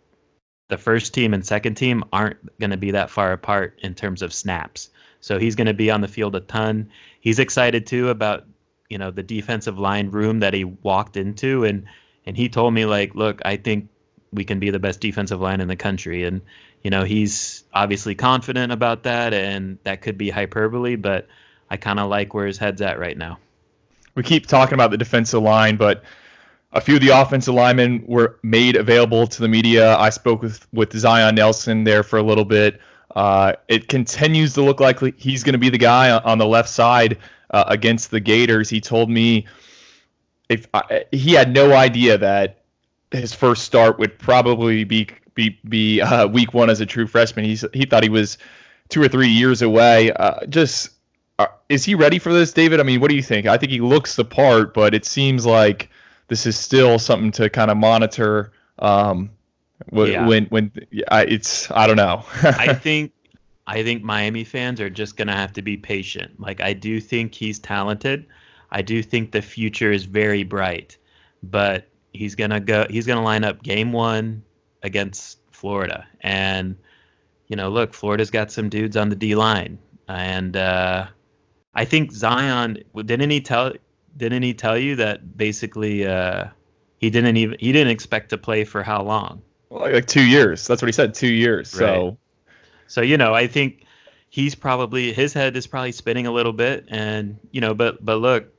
the 0.69 0.77
first 0.77 1.15
team 1.15 1.35
and 1.35 1.47
second 1.47 1.77
team 1.77 2.03
aren't 2.13 2.59
going 2.59 2.73
to 2.73 2.77
be 2.77 2.91
that 2.91 3.09
far 3.09 3.33
apart 3.33 3.79
in 3.83 3.95
terms 3.95 4.23
of 4.23 4.33
snaps. 4.33 4.91
So 5.21 5.39
he's 5.39 5.55
going 5.55 5.69
to 5.69 5.75
be 5.75 5.93
on 5.93 6.01
the 6.01 6.09
field 6.09 6.35
a 6.35 6.41
ton. 6.41 6.91
He's 7.21 7.39
excited 7.39 7.87
too 7.87 8.09
about 8.09 8.45
you 8.89 8.99
know 8.99 9.13
the 9.13 9.23
defensive 9.23 9.79
line 9.79 10.11
room 10.11 10.41
that 10.41 10.53
he 10.53 10.65
walked 10.65 11.17
into 11.17 11.65
and 11.65 11.87
and 12.27 12.37
he 12.37 12.49
told 12.49 12.75
me 12.75 12.87
like 12.87 13.15
look 13.15 13.41
I 13.45 13.57
think 13.57 13.89
we 14.33 14.45
can 14.45 14.59
be 14.59 14.71
the 14.71 14.79
best 14.79 15.01
defensive 15.01 15.41
line 15.41 15.61
in 15.61 15.69
the 15.69 15.77
country. 15.77 16.25
And 16.25 16.41
you 16.83 16.91
know, 16.91 17.05
he's 17.05 17.65
obviously 17.73 18.15
confident 18.15 18.73
about 18.73 19.05
that, 19.05 19.33
and 19.33 19.79
that 19.85 20.03
could 20.03 20.19
be 20.19 20.31
hyperbole, 20.31 20.97
but 20.97 21.29
I 21.71 21.77
kind 21.77 22.01
of 22.01 22.11
like 22.11 22.35
where 22.35 22.47
his 22.47 22.59
head's 22.59 22.83
at 22.83 22.99
right 22.99 23.17
now. 23.17 23.39
We 24.15 24.23
keep 24.23 24.47
talking 24.47 24.75
about 24.75 24.91
the 24.91 24.99
defensive 24.99 25.43
line, 25.43 25.77
but 25.77 26.03
a 26.73 26.81
few 26.81 26.97
of 26.97 27.01
the 27.01 27.11
offensive 27.11 27.55
linemen 27.55 28.05
were 28.07 28.39
made 28.43 28.77
available 28.77 29.27
to 29.27 29.41
the 29.41 29.49
media. 29.49 29.97
I 29.97 30.11
spoke 30.11 30.43
with 30.43 30.67
with 30.73 30.93
Zion 30.93 31.37
Nelson 31.37 31.85
there 31.85 32.03
for 32.03 32.19
a 32.19 32.23
little 32.23 32.45
bit. 32.45 32.81
Uh, 33.15 33.53
it 33.69 33.89
continues 33.89 34.55
to 34.55 34.63
look 34.63 34.81
like 34.81 35.01
he's 35.19 35.45
going 35.45 35.53
to 35.53 35.59
be 35.59 35.69
the 35.69 35.79
guy 35.79 36.11
on 36.11 36.39
the 36.39 36.47
left 36.47 36.69
side 36.69 37.19
uh, 37.51 37.65
against 37.69 38.11
the 38.11 38.21
Gators. 38.21 38.71
He 38.71 38.81
told 38.81 39.11
me 39.11 39.47
if 40.49 40.67
I, 40.75 41.05
he 41.13 41.33
had 41.33 41.53
no 41.53 41.73
idea 41.73 42.19
that 42.19 42.62
his 43.13 43.35
first 43.35 43.65
start 43.65 43.99
would 43.99 44.19
probably 44.19 44.85
be 44.85 45.09
be 45.35 45.59
be 45.69 46.01
uh, 46.01 46.27
week 46.27 46.55
one 46.55 46.71
as 46.71 46.81
a 46.81 46.87
true 46.87 47.07
freshman. 47.07 47.45
He's 47.45 47.65
he 47.73 47.85
thought 47.85 48.03
he 48.03 48.09
was 48.09 48.39
two 48.89 49.03
or 49.03 49.09
three 49.09 49.29
years 49.29 49.63
away. 49.63 50.13
Uh, 50.13 50.45
just 50.47 50.91
uh, 51.39 51.47
is 51.69 51.85
he 51.85 51.95
ready 51.95 52.19
for 52.19 52.33
this, 52.33 52.53
David? 52.53 52.81
I 52.81 52.83
mean, 52.83 53.01
what 53.01 53.09
do 53.09 53.17
you 53.17 53.23
think? 53.23 53.47
I 53.47 53.57
think 53.57 53.73
he 53.73 53.81
looks 53.81 54.17
the 54.17 54.25
part, 54.25 54.75
but 54.75 54.95
it 54.95 55.05
seems 55.05 55.47
like 55.47 55.89
this 56.29 56.47
is 56.47 56.57
still 56.57 56.99
something 56.99 57.33
to 57.33 57.51
kind 57.51 57.71
of 57.71 57.77
monitor. 57.77 58.53
Um, 58.79 59.31
when 59.91 60.13
yeah. 60.13 60.27
when, 60.27 60.47
when 60.47 60.73
I, 61.11 61.25
it's 61.25 61.71
I 61.71 61.87
don't 61.87 61.97
know. 61.97 62.25
I 62.43 62.75
think 62.75 63.13
I 63.67 63.83
think 63.83 64.03
Miami 64.03 64.45
fans 64.45 64.81
are 64.81 64.91
just 64.91 65.17
gonna 65.17 65.37
have 65.37 65.53
to 65.55 65.63
be 65.63 65.77
patient. 65.77 66.39
Like 66.39 66.61
I 66.61 66.73
do 66.73 67.01
think 67.01 67.35
he's 67.35 67.59
talented. 67.59 68.27
I 68.71 68.83
do 68.83 69.03
think 69.03 69.33
the 69.33 69.43
future 69.43 69.93
is 69.93 70.05
very 70.05 70.45
bright, 70.45 70.97
but 71.43 71.89
he's 72.13 72.35
gonna 72.35 72.61
go. 72.61 72.87
He's 72.89 73.07
gonna 73.07 73.23
line 73.23 73.45
up 73.45 73.63
game 73.63 73.93
one 73.93 74.43
against 74.83 75.39
Florida, 75.51 76.07
and 76.21 76.77
you 77.49 77.57
know, 77.57 77.69
look, 77.69 77.95
Florida's 77.95 78.31
got 78.31 78.51
some 78.51 78.69
dudes 78.69 78.97
on 78.97 79.09
the 79.09 79.17
D 79.17 79.35
line, 79.35 79.79
and 80.09 80.57
uh, 80.57 81.07
I 81.75 81.85
think 81.85 82.13
Zion 82.13 82.83
didn't 82.95 83.31
he 83.31 83.41
tell 83.41 83.73
didn't 84.17 84.43
he 84.43 84.55
tell 84.55 84.79
you 84.79 84.97
that 84.97 85.37
basically 85.37 86.07
uh, 86.07 86.47
he 86.99 87.11
didn't 87.11 87.37
even 87.37 87.57
he 87.59 87.73
didn't 87.73 87.93
expect 87.93 88.31
to 88.31 88.39
play 88.39 88.65
for 88.65 88.83
how 88.83 89.03
long? 89.03 89.43
Well, 89.71 89.83
like, 89.83 89.95
like 89.95 90.07
two 90.07 90.25
years. 90.25 90.67
That's 90.67 90.83
what 90.83 90.89
he 90.89 90.93
said. 90.93 91.15
Two 91.15 91.33
years. 91.33 91.75
Right. 91.75 91.95
So, 91.95 92.19
so 92.87 93.01
you 93.01 93.17
know, 93.17 93.35
I 93.35 93.47
think 93.47 93.85
he's 94.29 94.55
probably 94.55 95.13
his 95.13 95.33
head 95.33 95.57
is 95.57 95.67
probably 95.67 95.93
spinning 95.93 96.27
a 96.27 96.33
little 96.33 96.53
bit, 96.53 96.87
and 96.89 97.39
you 97.51 97.61
know, 97.61 97.75
but 97.75 98.05
but 98.05 98.17
look, 98.17 98.53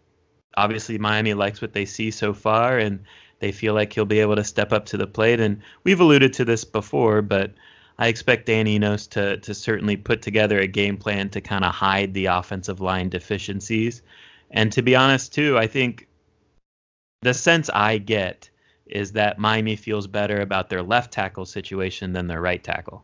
obviously 0.56 0.98
Miami 0.98 1.34
likes 1.34 1.62
what 1.62 1.74
they 1.74 1.86
see 1.86 2.12
so 2.12 2.34
far, 2.34 2.78
and 2.78 3.04
they 3.44 3.52
feel 3.52 3.74
like 3.74 3.92
he'll 3.92 4.06
be 4.06 4.22
able 4.22 4.38
to 4.38 4.44
step 4.46 4.72
up 4.72 4.86
to 4.86 4.96
the 4.96 5.06
plate. 5.06 5.42
And 5.42 5.62
we've 5.84 6.00
alluded 6.00 6.32
to 6.36 6.46
this 6.46 6.64
before, 6.64 7.22
but 7.22 7.52
I 7.98 8.08
expect 8.08 8.46
Dan 8.46 8.68
Enos 8.68 9.06
to 9.08 9.36
to 9.36 9.54
certainly 9.54 9.98
put 9.98 10.22
together 10.22 10.60
a 10.60 10.68
game 10.68 10.96
plan 10.96 11.30
to 11.32 11.42
kind 11.42 11.66
of 11.66 11.76
hide 11.76 12.14
the 12.14 12.28
offensive 12.28 12.80
line 12.80 13.10
deficiencies. 13.10 14.02
And 14.50 14.72
to 14.72 14.82
be 14.82 14.96
honest, 14.96 15.34
too, 15.34 15.58
I 15.58 15.68
think 15.68 16.08
the 17.22 17.34
sense 17.34 17.70
I 17.70 17.98
get 17.98 18.50
is 18.86 19.12
that 19.12 19.40
Miami 19.40 19.76
feels 19.76 20.08
better 20.08 20.40
about 20.40 20.70
their 20.70 20.82
left 20.82 21.12
tackle 21.12 21.46
situation 21.46 22.14
than 22.14 22.28
their 22.28 22.40
right 22.40 22.64
tackle. 22.64 23.04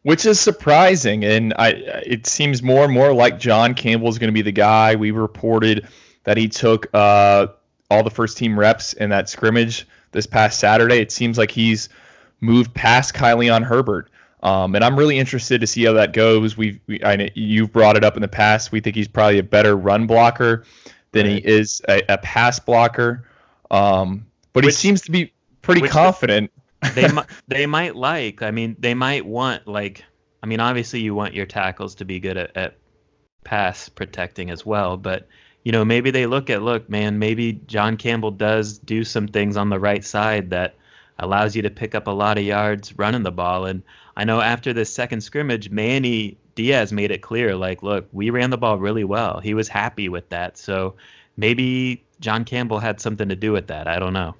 Which 0.00 0.24
is 0.24 0.40
surprising, 0.40 1.26
and 1.26 1.52
I 1.58 1.68
it 2.06 2.26
seems 2.26 2.62
more 2.62 2.84
and 2.84 2.94
more 2.94 3.12
like 3.12 3.38
John 3.38 3.74
Campbell 3.74 4.08
is 4.08 4.18
going 4.18 4.28
to 4.28 4.40
be 4.40 4.40
the 4.40 4.50
guy. 4.50 4.94
We 4.94 5.10
reported 5.10 5.88
that 6.24 6.38
he 6.38 6.48
took 6.48 6.86
uh, 6.94 7.48
all 7.90 8.02
the 8.02 8.10
first 8.10 8.36
team 8.36 8.58
reps 8.58 8.92
in 8.92 9.10
that 9.10 9.28
scrimmage 9.28 9.86
this 10.12 10.26
past 10.26 10.58
Saturday. 10.58 10.98
It 10.98 11.12
seems 11.12 11.38
like 11.38 11.50
he's 11.50 11.88
moved 12.40 12.74
past 12.74 13.14
Kai-Leon 13.14 13.62
Herbert. 13.62 14.10
Um, 14.42 14.74
and 14.74 14.84
I'm 14.84 14.96
really 14.96 15.18
interested 15.18 15.60
to 15.60 15.66
see 15.66 15.84
how 15.84 15.94
that 15.94 16.12
goes. 16.12 16.56
We've, 16.56 16.78
we, 16.86 17.02
I, 17.02 17.30
you've 17.34 17.72
brought 17.72 17.96
it 17.96 18.04
up 18.04 18.14
in 18.14 18.22
the 18.22 18.28
past. 18.28 18.70
We 18.70 18.80
think 18.80 18.94
he's 18.94 19.08
probably 19.08 19.38
a 19.38 19.42
better 19.42 19.76
run 19.76 20.06
blocker 20.06 20.64
than 21.12 21.26
right. 21.26 21.42
he 21.42 21.48
is 21.50 21.82
a, 21.88 22.02
a 22.08 22.18
pass 22.18 22.58
blocker. 22.58 23.28
Um, 23.70 24.26
but 24.52 24.64
which, 24.64 24.74
he 24.74 24.80
seems 24.80 25.00
to 25.02 25.10
be 25.10 25.32
pretty 25.62 25.86
confident. 25.88 26.52
they 26.94 27.08
they 27.48 27.66
might 27.66 27.96
like. 27.96 28.42
I 28.42 28.50
mean, 28.50 28.76
they 28.78 28.94
might 28.94 29.26
want 29.26 29.66
like. 29.66 30.04
I 30.40 30.46
mean, 30.46 30.60
obviously, 30.60 31.00
you 31.00 31.14
want 31.14 31.34
your 31.34 31.46
tackles 31.46 31.96
to 31.96 32.04
be 32.04 32.20
good 32.20 32.36
at, 32.36 32.56
at 32.56 32.76
pass 33.42 33.88
protecting 33.88 34.50
as 34.50 34.64
well, 34.64 34.96
but 34.96 35.26
you 35.68 35.72
know, 35.72 35.84
maybe 35.84 36.10
they 36.10 36.24
look 36.24 36.48
at 36.48 36.62
look, 36.62 36.88
man, 36.88 37.18
maybe 37.18 37.60
John 37.66 37.98
Campbell 37.98 38.30
does 38.30 38.78
do 38.78 39.04
some 39.04 39.28
things 39.28 39.58
on 39.58 39.68
the 39.68 39.78
right 39.78 40.02
side 40.02 40.48
that 40.48 40.76
allows 41.18 41.54
you 41.54 41.60
to 41.60 41.68
pick 41.68 41.94
up 41.94 42.06
a 42.06 42.10
lot 42.10 42.38
of 42.38 42.44
yards 42.44 42.96
running 42.96 43.22
the 43.22 43.30
ball. 43.30 43.66
And 43.66 43.82
I 44.16 44.24
know 44.24 44.40
after 44.40 44.72
this 44.72 44.90
second 44.90 45.20
scrimmage, 45.20 45.68
Manny 45.68 46.38
Diaz 46.54 46.90
made 46.90 47.10
it 47.10 47.20
clear, 47.20 47.54
like, 47.54 47.82
look, 47.82 48.08
we 48.12 48.30
ran 48.30 48.48
the 48.48 48.56
ball 48.56 48.78
really 48.78 49.04
well. 49.04 49.40
He 49.40 49.52
was 49.52 49.68
happy 49.68 50.08
with 50.08 50.30
that. 50.30 50.56
So 50.56 50.94
maybe 51.36 52.02
John 52.18 52.46
Campbell 52.46 52.78
had 52.78 52.98
something 52.98 53.28
to 53.28 53.36
do 53.36 53.52
with 53.52 53.66
that. 53.66 53.86
I 53.86 53.98
don't 53.98 54.14
know. 54.14 54.36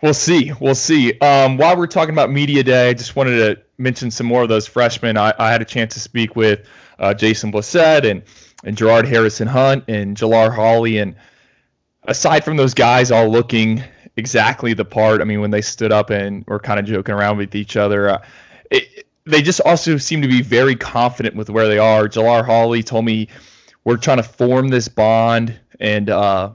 We'll 0.00 0.14
see. 0.14 0.52
We'll 0.58 0.74
see. 0.74 1.18
Um, 1.18 1.58
while 1.58 1.76
we're 1.76 1.86
talking 1.86 2.14
about 2.14 2.30
media 2.30 2.62
day, 2.62 2.88
I 2.88 2.94
just 2.94 3.14
wanted 3.14 3.36
to 3.36 3.62
mention 3.76 4.10
some 4.10 4.26
more 4.26 4.42
of 4.42 4.48
those 4.48 4.66
freshmen. 4.66 5.18
I, 5.18 5.34
I 5.38 5.52
had 5.52 5.60
a 5.60 5.66
chance 5.66 5.92
to 5.92 6.00
speak 6.00 6.34
with 6.34 6.66
uh, 6.98 7.12
Jason 7.12 7.52
Blissett 7.52 8.10
and 8.10 8.22
and 8.64 8.76
Gerard 8.76 9.06
Harrison 9.06 9.48
Hunt 9.48 9.84
and 9.88 10.16
Jalar 10.16 10.54
Holley. 10.54 10.98
And 10.98 11.14
aside 12.04 12.44
from 12.44 12.56
those 12.56 12.74
guys 12.74 13.10
all 13.10 13.28
looking 13.28 13.82
exactly 14.16 14.74
the 14.74 14.84
part. 14.84 15.20
I 15.20 15.24
mean, 15.24 15.40
when 15.40 15.50
they 15.50 15.62
stood 15.62 15.92
up 15.92 16.10
and 16.10 16.46
were 16.46 16.58
kind 16.58 16.78
of 16.78 16.86
joking 16.86 17.14
around 17.14 17.38
with 17.38 17.54
each 17.54 17.76
other, 17.76 18.08
uh, 18.08 18.22
it, 18.70 19.06
they 19.24 19.42
just 19.42 19.60
also 19.60 19.96
seem 19.96 20.22
to 20.22 20.28
be 20.28 20.42
very 20.42 20.74
confident 20.74 21.36
with 21.36 21.50
where 21.50 21.68
they 21.68 21.78
are. 21.78 22.08
Jalar 22.08 22.44
Holley 22.44 22.82
told 22.82 23.04
me 23.04 23.28
we're 23.84 23.96
trying 23.96 24.18
to 24.18 24.22
form 24.22 24.68
this 24.68 24.88
bond 24.88 25.58
and 25.80 26.10
uh, 26.10 26.50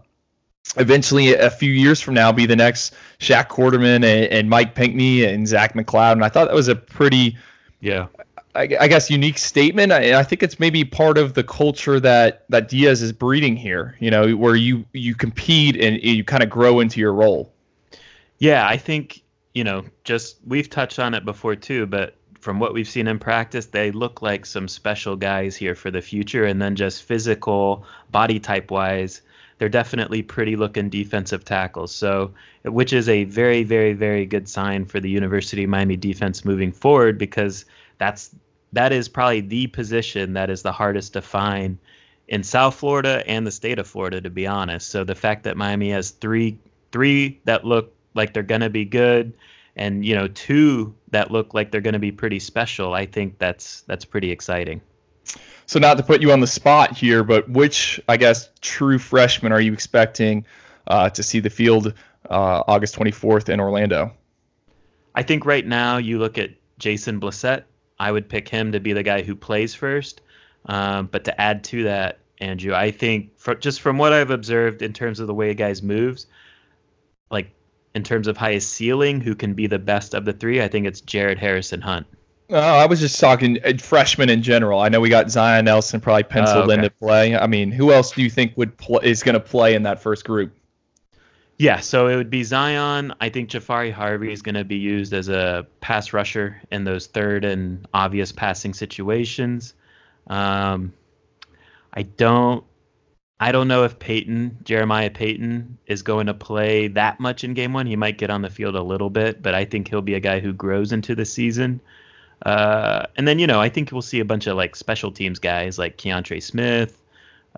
eventually 0.78 1.34
a 1.34 1.50
few 1.50 1.72
years 1.72 2.02
from 2.02 2.14
now 2.14 2.32
be 2.32 2.46
the 2.46 2.56
next 2.56 2.94
Shaq 3.20 3.48
Quarterman 3.48 3.96
and, 3.98 4.06
and 4.06 4.50
Mike 4.50 4.76
Pinckney 4.76 5.26
and 5.26 5.48
Zach 5.48 5.74
McCloud. 5.74 6.14
And 6.14 6.24
I 6.24 6.30
thought 6.30 6.48
that 6.48 6.56
was 6.56 6.68
a 6.68 6.76
pretty 6.76 7.38
yeah 7.80 8.08
I, 8.56 8.66
guess 8.88 9.12
unique 9.12 9.38
statement. 9.38 9.92
I, 9.92 10.20
I, 10.20 10.24
think 10.24 10.42
it's 10.42 10.60
maybe 10.60 10.84
part 10.84 11.20
of 11.20 11.36
the 11.36 11.44
culture 11.44 12.00
that 12.00 12.46
that 12.50 12.70
Diaz 12.70 13.04
is 13.04 13.12
breeding 13.12 13.56
here. 13.56 13.96
You 14.00 14.10
know, 14.10 14.36
where 14.36 14.56
you 14.56 14.84
you 14.94 15.14
compete 15.14 15.76
and 15.76 16.02
you 16.02 16.24
kind 16.24 16.42
of 16.42 16.50
grow 16.50 16.80
into 16.80 17.00
your 17.00 17.14
role. 17.14 17.54
Yeah, 18.40 18.68
I 18.68 18.78
think 18.78 19.22
you 19.54 19.64
know, 19.64 19.84
just 20.04 20.38
we've 20.46 20.70
touched 20.70 21.00
on 21.00 21.14
it 21.14 21.26
before 21.26 21.56
too, 21.56 21.86
but 21.86 22.16
from 22.40 22.60
what 22.60 22.74
we've 22.74 22.88
seen 22.88 23.08
in 23.08 23.20
practice, 23.20 23.66
they 23.66 23.92
look 23.92 24.22
like 24.22 24.46
some 24.46 24.68
special 24.68 25.16
guys 25.16 25.56
here 25.56 25.76
for 25.76 25.92
the 25.92 26.02
future. 26.02 26.46
And 26.46 26.62
then 26.62 26.76
just 26.76 27.04
physical, 27.04 27.84
body 28.12 28.40
type 28.40 28.72
wise, 28.72 29.22
they're 29.58 29.68
definitely 29.68 30.22
pretty 30.22 30.56
looking 30.56 30.90
defensive 30.90 31.44
tackles. 31.44 31.92
So, 31.92 32.32
which 32.64 32.94
is 32.94 33.10
a 33.10 33.24
very, 33.24 33.64
very, 33.64 33.94
very 33.94 34.26
good 34.26 34.48
sign 34.48 34.86
for 34.86 35.00
the 35.00 35.10
University 35.10 35.64
of 35.64 35.70
Miami 35.70 35.98
defense 35.98 36.46
moving 36.46 36.72
forward 36.72 37.18
because 37.18 37.66
that's 37.98 38.36
that 38.74 38.92
is 38.92 39.08
probably 39.08 39.42
the 39.42 39.68
position 39.68 40.34
that 40.34 40.50
is 40.50 40.62
the 40.62 40.72
hardest 40.72 41.14
to 41.14 41.22
find 41.22 41.78
in 42.28 42.44
South 42.44 42.76
Florida 42.76 43.24
and 43.26 43.48
the 43.48 43.52
state 43.52 43.80
of 43.80 43.88
Florida, 43.88 44.22
to 44.22 44.30
be 44.30 44.46
honest. 44.46 44.90
So 44.90 45.04
the 45.04 45.16
fact 45.16 45.44
that 45.44 45.56
Miami 45.56 45.92
has 45.92 46.12
three 46.12 46.60
three 46.92 47.40
that 47.46 47.66
look 47.66 47.94
like 48.14 48.34
they're 48.34 48.44
gonna 48.44 48.70
be 48.70 48.86
good, 48.86 49.34
and 49.76 50.06
you 50.06 50.16
know 50.16 50.28
two 50.28 50.96
that 51.12 51.32
look 51.32 51.54
like 51.54 51.72
they're 51.72 51.82
gonna 51.82 52.00
be 52.00 52.12
pretty 52.12 52.40
special, 52.40 52.94
I 52.94 53.06
think 53.06 53.38
that's 53.40 53.82
that's 53.82 54.06
pretty 54.06 54.32
exciting. 54.32 54.82
So 55.66 55.80
not 55.80 55.98
to 55.98 56.04
put 56.04 56.22
you 56.22 56.32
on 56.32 56.40
the 56.40 56.48
spot 56.48 56.96
here, 56.96 57.24
but 57.24 57.50
which 57.50 58.00
I 58.08 58.16
guess 58.18 58.50
true 58.62 59.00
freshman 59.00 59.52
are 59.52 59.60
you 59.60 59.74
expecting 59.74 60.46
uh, 60.88 61.10
to 61.10 61.22
see 61.22 61.42
the 61.42 61.50
field 61.50 61.94
uh, 62.30 62.64
August 62.68 62.96
24th 62.96 63.50
in 63.50 63.60
Orlando? 63.60 64.14
I 65.14 65.24
think 65.24 65.46
right 65.46 65.66
now 65.66 65.98
you 65.98 66.20
look 66.20 66.38
at 66.38 66.52
Jason 66.80 67.20
Blissett 67.20 67.64
I 68.00 68.12
would 68.12 68.30
pick 68.30 68.48
him 68.48 68.72
to 68.72 68.80
be 68.80 68.94
the 68.94 69.04
guy 69.04 69.22
who 69.22 69.36
plays 69.36 69.74
first. 69.74 70.22
Um, 70.66 71.08
but 71.08 71.24
to 71.26 71.42
add 71.42 71.64
to 71.66 71.84
that, 71.84 72.20
Andrew, 72.40 72.74
I 72.74 72.92
think 72.92 73.38
for, 73.38 73.56
just 73.56 73.82
from 73.82 73.98
what 73.98 74.14
I've 74.14 74.30
observed 74.30 74.82
in 74.82 74.94
terms 74.94 75.20
of 75.20 75.28
the 75.28 75.34
way 75.34 75.50
a 75.50 75.54
guy's 75.54 75.82
moves, 75.82 76.28
like 77.32 77.50
in 77.96 78.04
terms 78.04 78.28
of 78.28 78.38
highest 78.38 78.70
ceiling, 78.70 79.22
who 79.22 79.34
can 79.34 79.54
be 79.54 79.68
the 79.68 79.80
best 79.80 80.14
of 80.14 80.26
the 80.26 80.34
three, 80.34 80.62
I 80.62 80.68
think 80.68 80.86
it's 80.86 81.02
Jared 81.02 81.40
Harrison 81.40 81.82
Hunt. 81.82 82.06
Oh, 82.50 82.58
I 82.58 82.86
was 82.86 83.00
just 83.00 83.20
talking 83.20 83.58
uh, 83.66 83.74
freshmen 83.78 84.30
in 84.30 84.42
general. 84.42 84.80
I 84.80 84.88
know 84.88 85.02
we 85.02 85.10
got 85.10 85.30
Zion 85.30 85.66
Nelson 85.66 86.00
probably 86.00 86.24
penciled 86.24 86.70
oh, 86.70 86.72
okay. 86.72 86.76
in 86.76 86.82
to 86.82 86.90
play. 86.90 87.36
I 87.36 87.48
mean, 87.48 87.72
who 87.72 87.92
else 87.92 88.12
do 88.12 88.22
you 88.22 88.30
think 88.30 88.54
would 88.56 88.78
pl- 88.78 89.00
is 89.00 89.22
going 89.22 89.34
to 89.34 89.40
play 89.40 89.76
in 89.76 89.84
that 89.84 90.02
first 90.02 90.24
group? 90.24 90.54
Yeah, 91.58 91.80
so 91.80 92.08
it 92.08 92.16
would 92.16 92.30
be 92.30 92.44
Zion. 92.44 93.14
I 93.20 93.30
think 93.30 93.50
Jahfari 93.50 93.92
Harvey 93.92 94.32
is 94.32 94.44
going 94.44 94.56
to 94.56 94.64
be 94.64 94.78
used 94.78 95.14
as 95.14 95.28
a 95.28 95.66
pass 95.82 96.14
rusher 96.14 96.62
in 96.72 96.84
those 96.84 97.08
third 97.08 97.46
and 97.46 97.88
obvious 97.94 98.32
passing 98.32 98.74
situations. 98.76 99.74
Um, 100.28 100.94
I 101.92 102.04
don't, 102.04 102.64
I 103.40 103.52
don't 103.52 103.68
know 103.68 103.84
if 103.86 103.98
Payton 103.98 104.60
Jeremiah 104.66 105.10
Payton 105.10 105.80
is 105.88 106.04
going 106.04 106.28
to 106.28 106.34
play 106.36 106.90
that 106.90 107.20
much 107.20 107.44
in 107.44 107.56
Game 107.56 107.74
One. 107.74 107.88
He 107.88 107.96
might 107.96 108.20
get 108.20 108.30
on 108.30 108.44
the 108.44 108.50
field 108.52 108.76
a 108.76 108.84
little 108.84 109.10
bit, 109.10 109.42
but 109.42 109.56
I 109.56 109.66
think 109.66 109.88
he'll 109.88 110.02
be 110.02 110.14
a 110.14 110.20
guy 110.20 110.40
who 110.40 110.54
grows 110.54 110.92
into 110.92 111.16
the 111.16 111.26
season. 111.26 111.82
Uh, 112.46 113.08
and 113.16 113.28
then 113.28 113.40
you 113.40 113.48
know, 113.48 113.60
I 113.60 113.70
think 113.70 113.92
we'll 113.92 114.04
see 114.04 114.20
a 114.20 114.26
bunch 114.26 114.46
of 114.46 114.56
like 114.58 114.76
special 114.76 115.12
teams 115.12 115.40
guys 115.40 115.80
like 115.80 115.98
Keontra 115.98 116.42
Smith. 116.42 117.02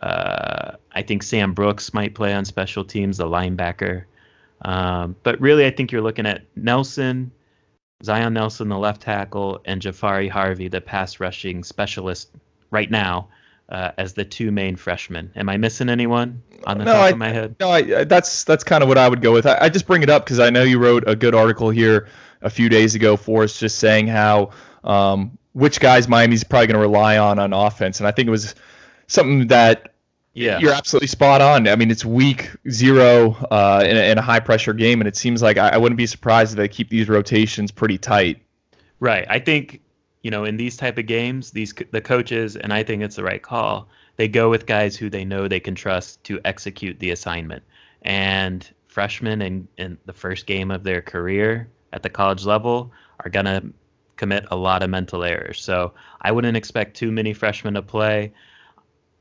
Uh, 0.01 0.73
I 0.91 1.01
think 1.01 1.23
Sam 1.23 1.53
Brooks 1.53 1.93
might 1.93 2.15
play 2.15 2.33
on 2.33 2.45
special 2.45 2.83
teams, 2.85 3.17
the 3.17 3.25
linebacker. 3.25 4.05
Um, 4.61 5.15
but 5.23 5.39
really, 5.39 5.65
I 5.65 5.71
think 5.71 5.91
you're 5.91 6.01
looking 6.01 6.25
at 6.25 6.43
Nelson, 6.55 7.31
Zion 8.03 8.33
Nelson, 8.33 8.69
the 8.69 8.77
left 8.77 9.01
tackle, 9.01 9.61
and 9.65 9.81
Jahfari 9.81 10.29
Harvey, 10.29 10.67
the 10.67 10.81
pass 10.81 11.19
rushing 11.19 11.63
specialist, 11.63 12.29
right 12.71 12.89
now. 12.89 13.29
Uh, 13.67 13.91
as 13.99 14.13
the 14.13 14.25
two 14.25 14.51
main 14.51 14.75
freshmen. 14.75 15.31
Am 15.35 15.47
I 15.47 15.57
missing 15.57 15.89
anyone 15.89 16.41
on 16.65 16.79
the 16.79 16.85
no, 16.85 16.93
top 16.93 17.03
I, 17.03 17.09
of 17.09 17.17
my 17.19 17.29
head? 17.29 17.55
No, 17.59 17.69
I, 17.69 18.03
that's 18.03 18.43
that's 18.43 18.63
kind 18.63 18.81
of 18.81 18.89
what 18.89 18.97
I 18.97 19.07
would 19.07 19.21
go 19.21 19.31
with. 19.31 19.45
I, 19.45 19.59
I 19.61 19.69
just 19.69 19.85
bring 19.85 20.01
it 20.01 20.09
up 20.09 20.25
because 20.25 20.39
I 20.39 20.49
know 20.49 20.63
you 20.63 20.79
wrote 20.79 21.03
a 21.05 21.15
good 21.15 21.35
article 21.35 21.69
here 21.69 22.07
a 22.41 22.49
few 22.49 22.67
days 22.67 22.95
ago 22.95 23.15
for 23.15 23.43
us, 23.43 23.59
just 23.59 23.77
saying 23.77 24.07
how 24.07 24.49
um, 24.83 25.37
which 25.53 25.79
guys 25.79 26.07
Miami's 26.07 26.43
probably 26.43 26.65
going 26.65 26.77
to 26.77 26.81
rely 26.81 27.19
on 27.19 27.37
on 27.37 27.53
offense, 27.53 27.99
and 27.99 28.07
I 28.07 28.11
think 28.11 28.27
it 28.27 28.31
was 28.31 28.55
something 29.09 29.47
that 29.47 29.93
yeah. 30.33 30.59
You're 30.59 30.73
absolutely 30.73 31.07
spot 31.07 31.41
on. 31.41 31.67
I 31.67 31.75
mean, 31.75 31.91
it's 31.91 32.05
week 32.05 32.51
zero 32.69 33.31
uh, 33.51 33.83
in, 33.85 33.97
a, 33.97 34.11
in, 34.11 34.17
a, 34.17 34.21
high 34.21 34.39
pressure 34.39 34.73
game, 34.73 35.01
and 35.01 35.07
it 35.07 35.17
seems 35.17 35.41
like 35.41 35.57
I, 35.57 35.69
I, 35.69 35.77
wouldn't 35.77 35.97
be 35.97 36.05
surprised 36.05 36.53
if 36.53 36.57
they 36.57 36.67
keep 36.67 36.89
these 36.89 37.09
rotations 37.09 37.71
pretty 37.71 37.97
tight. 37.97 38.41
Right. 39.01 39.25
I 39.27 39.39
think 39.39 39.81
you 40.21 40.31
know 40.31 40.45
in 40.45 40.55
these 40.55 40.77
type 40.77 40.97
of 40.97 41.07
games, 41.07 41.51
these 41.51 41.73
the 41.91 41.99
coaches, 41.99 42.55
and 42.55 42.71
I 42.71 42.83
think 42.83 43.01
it's 43.01 43.15
the 43.15 43.23
right 43.23 43.41
call. 43.41 43.89
They 44.15 44.27
go 44.27 44.49
with 44.49 44.65
guys 44.65 44.95
who 44.95 45.09
they 45.09 45.25
know 45.25 45.47
they 45.47 45.59
can 45.59 45.75
trust 45.75 46.23
to 46.25 46.39
execute 46.45 46.99
the 46.99 47.09
assignment. 47.09 47.63
And 48.03 48.69
freshmen 48.87 49.41
in, 49.41 49.67
in 49.77 49.97
the 50.05 50.13
first 50.13 50.45
game 50.45 50.71
of 50.71 50.83
their 50.83 51.01
career 51.01 51.69
at 51.91 52.03
the 52.03 52.09
college 52.09 52.45
level 52.45 52.91
are 53.23 53.29
gonna 53.29 53.63
commit 54.15 54.45
a 54.51 54.55
lot 54.55 54.83
of 54.83 54.89
mental 54.89 55.23
errors. 55.23 55.61
So 55.61 55.93
I 56.21 56.31
wouldn't 56.31 56.57
expect 56.57 56.97
too 56.97 57.11
many 57.11 57.33
freshmen 57.33 57.73
to 57.73 57.81
play. 57.81 58.33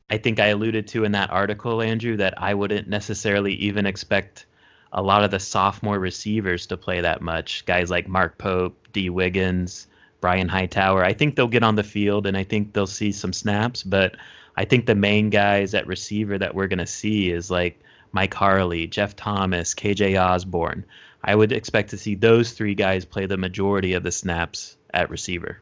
I 0.09 0.17
think 0.17 0.39
I 0.39 0.47
alluded 0.47 0.87
to 0.89 1.03
in 1.03 1.11
that 1.11 1.31
article, 1.31 1.81
Andrew, 1.81 2.17
that 2.17 2.41
I 2.41 2.53
wouldn't 2.53 2.87
necessarily 2.87 3.53
even 3.53 3.85
expect 3.85 4.45
a 4.91 5.03
lot 5.03 5.23
of 5.23 5.31
the 5.31 5.39
sophomore 5.39 5.99
receivers 5.99 6.67
to 6.67 6.77
play 6.77 7.01
that 7.01 7.21
much. 7.21 7.65
Guys 7.65 7.91
like 7.91 8.07
Mark 8.07 8.37
Pope, 8.37 8.87
Dee 8.91 9.09
Wiggins, 9.09 9.87
Brian 10.19 10.49
Hightower. 10.49 11.03
I 11.03 11.13
think 11.13 11.35
they'll 11.35 11.47
get 11.47 11.63
on 11.63 11.75
the 11.75 11.83
field 11.83 12.25
and 12.25 12.35
I 12.35 12.43
think 12.43 12.73
they'll 12.73 12.87
see 12.87 13.11
some 13.11 13.33
snaps, 13.33 13.83
but 13.83 14.15
I 14.57 14.65
think 14.65 14.85
the 14.85 14.95
main 14.95 15.29
guys 15.29 15.73
at 15.73 15.87
receiver 15.87 16.37
that 16.37 16.55
we're 16.55 16.67
going 16.67 16.79
to 16.79 16.87
see 16.87 17.29
is 17.29 17.51
like 17.51 17.79
Mike 18.11 18.33
Harley, 18.33 18.87
Jeff 18.87 19.15
Thomas, 19.15 19.75
KJ 19.75 20.19
Osborn. 20.19 20.85
I 21.23 21.35
would 21.35 21.51
expect 21.51 21.91
to 21.91 21.97
see 21.97 22.15
those 22.15 22.51
three 22.51 22.75
guys 22.75 23.05
play 23.05 23.25
the 23.25 23.37
majority 23.37 23.93
of 23.93 24.03
the 24.03 24.11
snaps 24.11 24.77
at 24.93 25.09
receiver. 25.09 25.61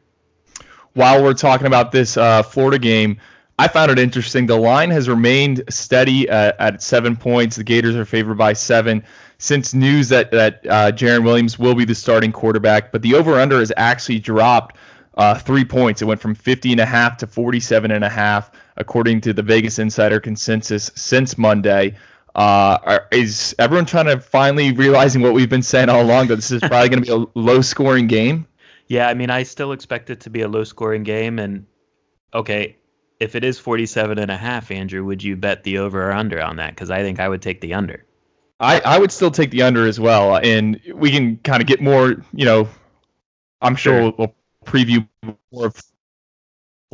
While 0.94 1.24
we're 1.24 1.34
talking 1.34 1.68
about 1.68 1.92
this 1.92 2.18
uh, 2.18 2.44
Florida 2.44 2.80
game, 2.80 3.20
I 3.60 3.68
found 3.68 3.90
it 3.90 3.98
interesting. 3.98 4.46
The 4.46 4.58
line 4.58 4.92
has 4.92 5.10
remained 5.10 5.64
steady 5.70 6.30
at, 6.30 6.60
at 6.60 6.84
seven 6.84 7.16
points. 7.16 7.56
The 7.56 7.64
Gators 7.64 7.96
are 7.96 8.06
favored 8.06 8.38
by 8.38 8.54
seven 8.54 9.04
since 9.40 9.74
news 9.74 10.10
that 10.10 10.32
that 10.32 10.62
uh, 10.68 10.92
Jarren 10.92 11.24
Williams 11.24 11.58
will 11.58 11.76
be 11.76 11.86
the 11.86 11.96
starting 11.96 12.32
quarterback. 12.32 12.92
But 12.92 13.02
the 13.02 13.16
over/under 13.16 13.60
has 13.60 13.72
actually 13.76 14.20
dropped 14.20 14.78
uh, 15.16 15.36
three 15.36 15.66
points. 15.66 16.02
It 16.02 16.06
went 16.06 16.22
from 16.22 16.36
50 16.36 16.72
and 16.72 16.80
a 16.80 16.86
half 16.86 17.18
to 17.18 17.28
47 17.28 17.90
and 17.90 18.04
a 18.04 18.10
half, 18.10 18.52
according 18.78 19.22
to 19.22 19.34
the 19.34 19.42
Vegas 19.42 19.80
Insider 19.80 20.20
consensus 20.20 20.92
since 20.96 21.38
Monday. 21.38 21.96
Uh, 22.36 23.00
is 23.12 23.56
everyone 23.58 23.88
trying 23.88 24.06
to 24.06 24.20
finally 24.20 24.72
realizing 24.72 25.24
what 25.24 25.34
we've 25.34 25.50
been 25.50 25.64
saying 25.64 25.90
all 25.90 26.04
along 26.04 26.28
that 26.28 26.36
this 26.36 26.52
is 26.52 26.62
probably 26.62 26.90
going 26.90 27.04
to 27.04 27.18
be 27.18 27.26
a 27.26 27.40
low 27.40 27.62
scoring 27.62 28.06
game? 28.06 28.46
Yeah, 28.86 29.10
I 29.10 29.16
mean, 29.16 29.32
I 29.32 29.42
still 29.42 29.72
expect 29.72 30.12
it 30.12 30.20
to 30.22 30.30
be 30.30 30.42
a 30.42 30.48
low 30.48 30.64
scoring 30.64 31.02
game. 31.02 31.40
And 31.40 31.66
okay, 32.36 32.78
if 33.20 33.36
it 33.36 33.44
is 33.44 33.60
47 33.60 34.20
and 34.20 34.32
a 34.32 34.38
half, 34.38 34.72
Andrew, 34.72 35.04
would 35.06 35.24
you 35.24 35.36
bet 35.36 35.64
the 35.64 35.78
over 35.78 36.10
or 36.10 36.12
under 36.12 36.42
on 36.42 36.58
that? 36.58 36.72
Because 36.72 36.92
I 36.92 37.02
think 37.02 37.20
I 37.20 37.28
would 37.28 37.42
take 37.42 37.62
the 37.62 37.74
under. 37.74 38.06
I, 38.60 38.80
I 38.82 38.98
would 39.00 39.12
still 39.12 39.32
take 39.32 39.52
the 39.52 39.62
under 39.62 39.86
as 39.86 40.00
well. 40.00 40.38
And 40.38 40.80
we 40.94 41.12
can 41.12 41.38
kind 41.38 41.62
of 41.62 41.68
get 41.68 41.82
more, 41.82 42.24
you 42.34 42.46
know, 42.46 42.68
I'm 43.62 43.76
sure, 43.76 44.02
sure. 44.02 44.14
We'll, 44.18 44.34
preview 44.68 45.08
more 45.52 45.68
of 45.68 45.82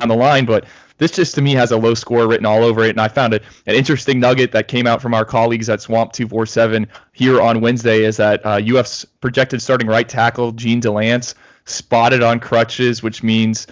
on 0.02 0.08
the 0.08 0.16
line, 0.16 0.46
but 0.46 0.66
this 0.98 1.12
just 1.12 1.36
to 1.36 1.42
me 1.42 1.54
has 1.54 1.72
a 1.72 1.78
low 1.78 1.94
score 1.94 2.28
written 2.28 2.46
all 2.46 2.64
over 2.64 2.84
it. 2.84 2.90
And 2.92 3.02
I 3.02 3.08
found 3.08 3.34
it 3.34 3.44
an 3.68 3.76
interesting 3.76 4.20
nugget 4.20 4.52
that 4.54 4.68
came 4.68 4.88
out 4.88 5.02
from 5.02 5.14
our 5.14 5.26
colleagues 5.26 5.70
at 5.70 5.82
Swamp 5.82 6.14
247 6.14 6.88
here 7.12 7.42
on 7.42 7.62
Wednesday 7.62 8.04
is 8.04 8.18
that 8.18 8.44
uh, 8.46 8.60
UF's 8.64 9.06
projected 9.22 9.62
starting 9.62 9.88
right 9.88 10.08
tackle 10.08 10.52
Jean 10.52 10.82
Delance 10.82 11.36
spotted 11.66 12.24
on 12.24 12.40
crutches, 12.40 13.04
which 13.04 13.22
means, 13.22 13.68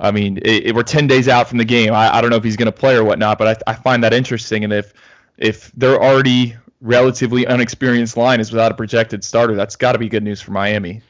I 0.00 0.10
mean, 0.10 0.38
it, 0.38 0.66
it, 0.66 0.74
we're 0.74 0.82
10 0.82 1.06
days 1.06 1.28
out 1.28 1.48
from 1.48 1.58
the 1.58 1.64
game. 1.64 1.92
I, 1.92 2.16
I 2.16 2.20
don't 2.20 2.30
know 2.30 2.36
if 2.36 2.44
he's 2.44 2.56
going 2.56 2.66
to 2.66 2.72
play 2.72 2.96
or 2.96 3.04
whatnot, 3.04 3.38
but 3.38 3.62
I, 3.66 3.72
I 3.72 3.74
find 3.74 4.02
that 4.02 4.12
interesting. 4.12 4.64
And 4.64 4.72
if 4.72 4.94
if 5.36 5.70
they're 5.72 6.02
already 6.02 6.56
relatively 6.80 7.46
unexperienced 7.46 8.16
line 8.16 8.40
is 8.40 8.50
without 8.50 8.72
a 8.72 8.74
projected 8.74 9.22
starter, 9.24 9.54
that's 9.54 9.76
got 9.76 9.92
to 9.92 9.98
be 9.98 10.08
good 10.08 10.22
news 10.22 10.40
for 10.40 10.52
Miami. 10.52 11.02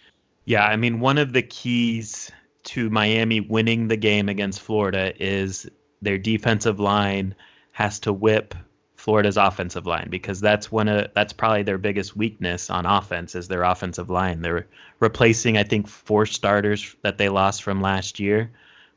Yeah, 0.45 0.65
I 0.65 0.77
mean, 0.77 1.01
one 1.01 1.19
of 1.19 1.33
the 1.33 1.43
keys 1.43 2.31
to 2.65 2.91
Miami 2.91 3.41
winning 3.41 3.89
the 3.89 3.97
game 3.97 4.29
against 4.29 4.61
Florida 4.61 5.13
is 5.23 5.69
their 6.03 6.19
defensive 6.19 6.81
line 6.81 7.35
has 7.73 8.01
to 8.01 8.13
whip 8.13 8.55
Florida's 8.97 9.39
offensive 9.39 9.87
line 9.87 10.09
because 10.11 10.41
that's 10.41 10.71
one 10.71 10.87
of 10.89 11.11
that's 11.15 11.33
probably 11.33 11.63
their 11.63 11.79
biggest 11.79 12.17
weakness 12.17 12.69
on 12.69 12.85
offense 12.85 13.35
is 13.35 13.49
their 13.49 13.63
offensive 13.63 14.11
line. 14.11 14.43
They're 14.43 14.67
replacing 14.99 15.57
I 15.57 15.63
think 15.63 15.89
four 15.89 16.27
starters 16.27 16.95
that 17.03 17.17
they 17.17 17.31
lost 17.31 17.63
from 17.63 17.81
last 17.81 18.21
year. 18.21 18.51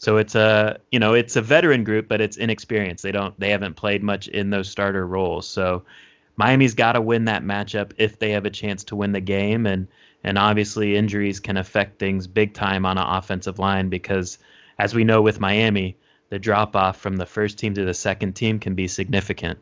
So 0.04 0.18
it's 0.18 0.36
a 0.36 0.80
you 0.92 1.00
know 1.00 1.14
it's 1.14 1.36
a 1.36 1.42
veteran 1.42 1.84
group 1.84 2.08
but 2.08 2.22
it's 2.22 2.38
inexperienced. 2.38 3.04
They 3.04 3.12
don't 3.12 3.40
they 3.40 3.50
haven't 3.50 3.76
played 3.76 4.04
much 4.04 4.28
in 4.28 4.50
those 4.50 4.70
starter 4.70 5.08
roles. 5.08 5.48
So 5.48 5.86
Miami's 6.36 6.74
got 6.74 6.94
to 6.94 7.02
win 7.02 7.26
that 7.26 7.44
matchup 7.44 7.94
if 7.98 8.20
they 8.20 8.32
have 8.32 8.46
a 8.46 8.50
chance 8.50 8.84
to 8.86 8.96
win 8.96 9.12
the 9.12 9.22
game 9.22 9.66
and 9.66 9.88
and 10.24 10.38
obviously, 10.38 10.96
injuries 10.96 11.40
can 11.40 11.58
affect 11.58 12.00
things 12.00 12.28
big 12.28 12.54
time 12.54 12.86
on 12.86 12.98
an 12.98 13.06
offensive 13.06 13.60
line 13.60 13.90
because, 13.90 14.38
as 14.80 14.96
we 14.96 15.04
know 15.04 15.22
with 15.22 15.40
Miami, 15.40 15.98
the 16.30 16.40
drop 16.40 16.76
off 16.76 16.98
from 16.98 17.18
the 17.18 17.26
first 17.26 17.58
team 17.58 17.74
to 17.74 17.84
the 17.84 17.94
second 17.94 18.34
team 18.34 18.60
can 18.60 18.74
be 18.74 18.88
significant. 18.88 19.60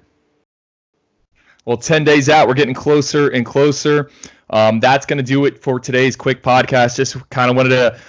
Well, 1.66 1.78
10 1.78 2.04
days 2.04 2.30
out, 2.30 2.48
we're 2.48 2.54
getting 2.54 2.74
closer 2.76 3.28
and 3.30 3.46
closer. 3.46 4.10
Um, 4.50 4.80
that's 4.80 5.06
going 5.06 5.18
to 5.18 5.24
do 5.24 5.46
it 5.46 5.62
for 5.62 5.80
today's 5.80 6.16
quick 6.16 6.44
podcast. 6.44 6.96
Just 6.96 7.30
kind 7.30 7.50
of 7.50 7.58
wanted 7.58 7.70
to 7.70 8.00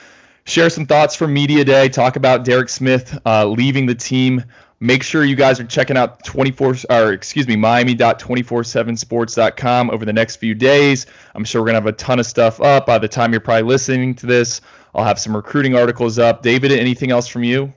share 0.44 0.70
some 0.70 0.86
thoughts 0.86 1.14
from 1.14 1.32
Media 1.32 1.64
Day, 1.64 1.88
talk 1.88 2.16
about 2.16 2.44
Derek 2.44 2.68
Smith 2.68 3.16
uh, 3.24 3.46
leaving 3.46 3.86
the 3.86 3.94
team. 3.94 4.42
Make 4.80 5.04
sure 5.04 5.24
you 5.24 5.36
guys 5.36 5.60
are 5.60 5.64
checking 5.64 5.96
out 5.96 6.24
24 6.24 6.74
or 6.90 7.12
excuse 7.12 7.46
me, 7.46 7.54
miami.247sports.com 7.54 9.90
over 9.90 10.04
the 10.04 10.12
next 10.12 10.34
few 10.36 10.56
days. 10.56 11.06
I'm 11.36 11.44
sure 11.44 11.62
we're 11.62 11.66
going 11.66 11.74
to 11.74 11.82
have 11.82 11.86
a 11.86 11.92
ton 11.92 12.18
of 12.18 12.26
stuff 12.26 12.60
up 12.60 12.86
by 12.86 12.98
the 12.98 13.06
time 13.06 13.30
you're 13.32 13.40
probably 13.40 13.62
listening 13.62 14.16
to 14.16 14.26
this. 14.26 14.60
I'll 14.94 15.04
have 15.04 15.20
some 15.20 15.36
recruiting 15.36 15.76
articles 15.76 16.18
up. 16.18 16.42
David, 16.42 16.72
anything 16.72 17.12
else 17.12 17.28
from 17.28 17.44
you? 17.44 17.72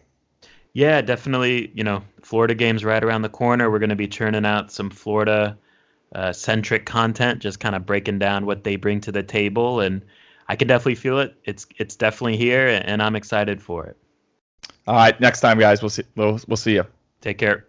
Yeah, 0.74 1.02
definitely, 1.02 1.72
you 1.76 1.84
know, 1.84 2.02
Florida 2.22 2.56
games 2.56 2.84
right 2.84 3.04
around 3.04 3.22
the 3.22 3.30
corner. 3.30 3.70
We're 3.70 3.78
going 3.80 3.92
to 3.92 3.96
be 3.96 4.08
churning 4.08 4.46
out 4.46 4.72
some 4.72 4.90
Florida 4.90 5.60
uh, 6.14 6.34
centric 6.34 6.86
content, 6.86 7.40
just 7.40 7.60
kind 7.60 7.76
of 7.76 7.86
breaking 7.86 8.18
down 8.20 8.46
what 8.48 8.64
they 8.64 8.78
bring 8.78 9.02
to 9.02 9.12
the 9.12 9.24
table 9.24 9.80
and 9.80 10.04
I 10.48 10.56
can 10.56 10.68
definitely 10.68 10.96
feel 10.96 11.20
it. 11.20 11.36
It's 11.44 11.66
it's 11.78 11.96
definitely 11.96 12.38
here 12.38 12.68
and 12.68 13.02
I'm 13.02 13.16
excited 13.16 13.62
for 13.62 13.86
it. 13.86 13.98
All 14.88 14.96
right, 14.96 15.20
next 15.20 15.42
time 15.42 15.60
guys, 15.60 15.82
we'll 15.82 15.90
see 15.90 16.04
we'll, 16.16 16.40
we'll 16.48 16.58
see 16.58 16.74
you. 16.74 16.86
Take 17.22 17.38
care. 17.38 17.66